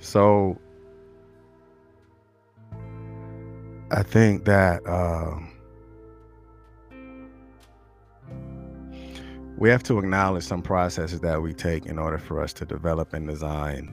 So 0.00 0.58
I 3.90 4.02
think 4.02 4.44
that 4.44 4.86
uh, 4.86 5.38
we 9.58 9.68
have 9.68 9.82
to 9.82 9.98
acknowledge 9.98 10.44
some 10.44 10.62
processes 10.62 11.20
that 11.20 11.42
we 11.42 11.52
take 11.52 11.84
in 11.84 11.98
order 11.98 12.16
for 12.16 12.40
us 12.40 12.52
to 12.52 12.64
develop 12.64 13.12
and 13.12 13.26
design 13.26 13.92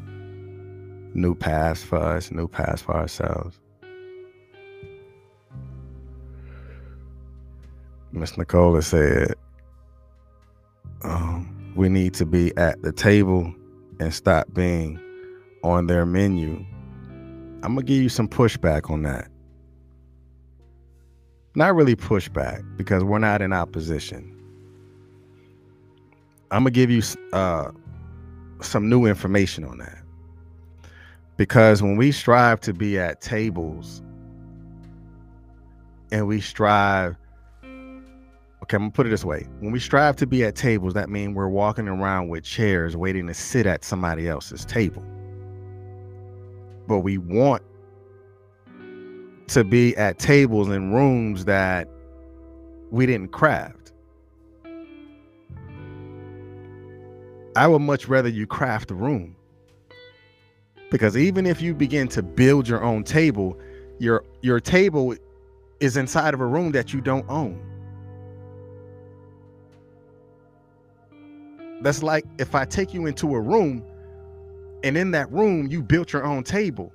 new 1.15 1.33
paths 1.33 1.81
for 1.83 1.97
us, 1.97 2.29
new 2.29 2.47
paths 2.47 2.83
for 2.83 2.95
ourselves. 2.95 3.59
Miss 8.11 8.37
Nicola 8.37 8.81
said, 8.83 9.33
um, 11.03 11.73
we 11.75 11.89
need 11.89 12.13
to 12.13 12.25
be 12.25 12.55
at 12.57 12.81
the 12.83 12.91
table 12.91 13.51
and 13.99 14.13
stop 14.13 14.53
being 14.53 14.99
on 15.63 15.87
their 15.87 16.05
menu. 16.05 16.63
I'm 17.63 17.73
going 17.73 17.77
to 17.77 17.83
give 17.83 18.03
you 18.03 18.09
some 18.09 18.27
pushback 18.27 18.91
on 18.91 19.01
that. 19.01 19.29
Not 21.55 21.73
really 21.73 21.95
pushback 21.95 22.63
because 22.77 23.03
we're 23.03 23.19
not 23.19 23.41
in 23.41 23.51
opposition. 23.51 24.34
I'm 26.51 26.63
to 26.63 26.71
give 26.71 26.89
you 26.89 27.01
uh, 27.33 27.71
some 28.61 28.89
new 28.89 29.05
information 29.05 29.63
on 29.63 29.77
that. 29.79 30.01
Because 31.37 31.81
when 31.81 31.97
we 31.97 32.11
strive 32.11 32.61
to 32.61 32.73
be 32.73 32.97
at 32.97 33.21
tables 33.21 34.01
and 36.11 36.27
we 36.27 36.39
strive 36.39 37.17
Okay, 38.65 38.77
I'm 38.77 38.83
gonna 38.83 38.91
put 38.93 39.05
it 39.05 39.11
this 39.11 39.23
way. 39.23 39.47
When 39.59 39.71
we 39.71 39.79
strive 39.79 40.15
to 40.15 40.25
be 40.25 40.43
at 40.43 40.55
tables, 40.55 40.95
that 40.95 41.07
means 41.07 41.35
we're 41.35 41.47
walking 41.47 41.87
around 41.87 42.29
with 42.29 42.43
chairs 42.43 42.97
waiting 42.97 43.27
to 43.27 43.33
sit 43.35 43.67
at 43.67 43.83
somebody 43.83 44.27
else's 44.27 44.65
table. 44.65 45.03
But 46.87 47.01
we 47.01 47.19
want 47.19 47.61
to 49.49 49.63
be 49.63 49.95
at 49.97 50.17
tables 50.17 50.67
in 50.69 50.91
rooms 50.91 51.45
that 51.45 51.87
we 52.89 53.05
didn't 53.05 53.27
craft. 53.27 53.84
I 57.55 57.67
would 57.67 57.79
much 57.79 58.07
rather 58.07 58.29
you 58.29 58.45
craft 58.45 58.91
a 58.91 58.95
room. 58.95 59.35
Because 60.91 61.17
even 61.17 61.45
if 61.45 61.61
you 61.61 61.73
begin 61.73 62.07
to 62.09 62.21
build 62.21 62.67
your 62.67 62.83
own 62.83 63.03
table, 63.03 63.57
your 63.99 64.23
your 64.41 64.59
table 64.59 65.15
is 65.79 65.97
inside 65.97 66.33
of 66.33 66.41
a 66.41 66.45
room 66.45 66.71
that 66.73 66.93
you 66.93 67.01
don't 67.01 67.25
own. 67.29 67.59
That's 71.81 72.03
like 72.03 72.25
if 72.39 72.55
I 72.55 72.65
take 72.65 72.93
you 72.93 73.05
into 73.05 73.35
a 73.35 73.39
room 73.39 73.83
and 74.83 74.97
in 74.97 75.11
that 75.11 75.31
room 75.31 75.67
you 75.67 75.81
built 75.81 76.13
your 76.13 76.25
own 76.25 76.43
table, 76.43 76.93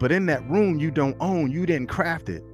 but 0.00 0.12
in 0.12 0.26
that 0.26 0.48
room 0.48 0.78
you 0.78 0.90
don't 0.90 1.16
own, 1.20 1.50
you 1.50 1.66
didn't 1.66 1.88
craft 1.88 2.28
it. 2.28 2.44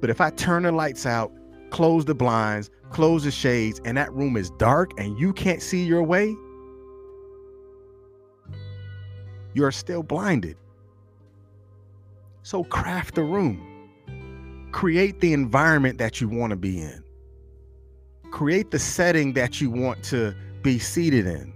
But 0.00 0.10
if 0.10 0.20
I 0.20 0.30
turn 0.30 0.62
the 0.62 0.72
lights 0.72 1.06
out, 1.06 1.32
close 1.70 2.04
the 2.04 2.14
blinds, 2.14 2.70
close 2.90 3.24
the 3.24 3.30
shades, 3.30 3.80
and 3.84 3.96
that 3.96 4.12
room 4.12 4.36
is 4.36 4.50
dark 4.52 4.92
and 4.98 5.18
you 5.18 5.32
can't 5.32 5.62
see 5.62 5.84
your 5.84 6.02
way, 6.02 6.34
you're 9.54 9.72
still 9.72 10.02
blinded. 10.02 10.56
So 12.42 12.64
craft 12.64 13.14
the 13.14 13.22
room. 13.22 13.82
Create 14.72 15.20
the 15.20 15.32
environment 15.32 15.98
that 15.98 16.20
you 16.20 16.28
want 16.28 16.50
to 16.50 16.56
be 16.56 16.80
in. 16.80 17.02
Create 18.30 18.70
the 18.70 18.78
setting 18.78 19.32
that 19.34 19.60
you 19.60 19.70
want 19.70 20.02
to 20.04 20.34
be 20.62 20.78
seated 20.78 21.26
in. 21.26 21.52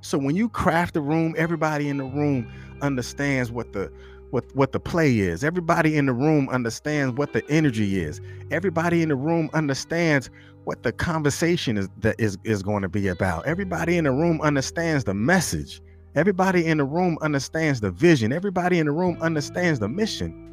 So 0.00 0.18
when 0.18 0.36
you 0.36 0.48
craft 0.48 0.94
the 0.94 1.00
room, 1.00 1.34
everybody 1.36 1.88
in 1.88 1.98
the 1.98 2.04
room 2.04 2.50
understands 2.82 3.50
what 3.52 3.72
the 3.72 3.92
what 4.30 4.44
what 4.54 4.72
the 4.72 4.80
play 4.80 5.18
is. 5.18 5.44
Everybody 5.44 5.96
in 5.96 6.06
the 6.06 6.12
room 6.12 6.48
understands 6.50 7.14
what 7.16 7.32
the 7.32 7.48
energy 7.50 8.00
is. 8.00 8.20
Everybody 8.50 9.02
in 9.02 9.08
the 9.08 9.16
room 9.16 9.50
understands 9.54 10.30
what 10.64 10.82
the 10.82 10.92
conversation 10.92 11.76
is 11.76 11.88
that 11.98 12.16
is 12.18 12.38
is 12.44 12.62
going 12.62 12.82
to 12.82 12.88
be 12.88 13.08
about. 13.08 13.46
Everybody 13.46 13.98
in 13.98 14.04
the 14.04 14.12
room 14.12 14.40
understands 14.40 15.04
the 15.04 15.14
message. 15.14 15.80
Everybody 16.14 16.66
in 16.66 16.78
the 16.78 16.84
room 16.84 17.18
understands 17.22 17.80
the 17.80 17.90
vision. 17.90 18.32
Everybody 18.32 18.78
in 18.78 18.86
the 18.86 18.92
room 18.92 19.18
understands 19.20 19.78
the 19.78 19.88
mission. 19.88 20.44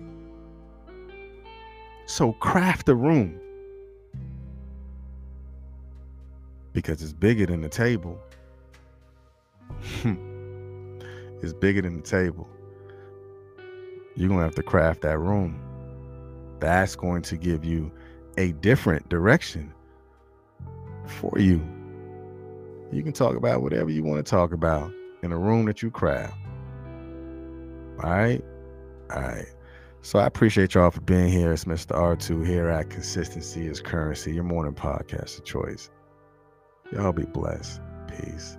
So 2.05 2.33
craft 2.33 2.85
the 2.85 2.95
room. 2.95 3.39
because 6.75 7.01
it's 7.01 7.13
bigger 7.13 7.47
than 7.47 7.61
the 7.61 7.69
table. 7.69 8.19
it's 11.41 11.53
bigger 11.53 11.81
than 11.81 11.95
the 11.95 12.03
table. 12.03 12.47
You're 14.15 14.27
going 14.27 14.41
to 14.41 14.45
have 14.45 14.55
to 14.55 14.63
craft 14.63 15.01
that 15.01 15.17
room. 15.17 15.59
That's 16.59 16.95
going 16.95 17.21
to 17.23 17.37
give 17.37 17.63
you 17.63 17.91
a 18.37 18.51
different 18.51 19.09
direction 19.09 19.73
for 21.05 21.39
you. 21.39 21.65
You 22.91 23.01
can 23.01 23.13
talk 23.13 23.35
about 23.35 23.61
whatever 23.61 23.89
you 23.89 24.03
want 24.03 24.23
to 24.23 24.29
talk 24.29 24.51
about 24.51 24.91
in 25.25 25.31
a 25.31 25.37
room 25.37 25.65
that 25.65 25.81
you 25.81 25.91
craft. 25.91 26.37
All 28.03 28.09
right? 28.11 28.41
All 29.13 29.21
right. 29.21 29.47
So 30.01 30.19
I 30.19 30.27
appreciate 30.27 30.75
y'all 30.75 30.91
for 30.91 31.01
being 31.01 31.29
here. 31.29 31.51
It's 31.51 31.65
Mr. 31.65 31.97
R2 31.97 32.45
here 32.45 32.69
at 32.69 32.91
Consistency 32.91 33.65
is 33.65 33.81
Currency, 33.81 34.33
your 34.33 34.43
morning 34.43 34.73
podcast 34.75 35.39
of 35.39 35.45
choice. 35.45 35.89
Y'all 36.93 37.11
be 37.11 37.25
blessed. 37.25 37.81
Peace. 38.07 38.57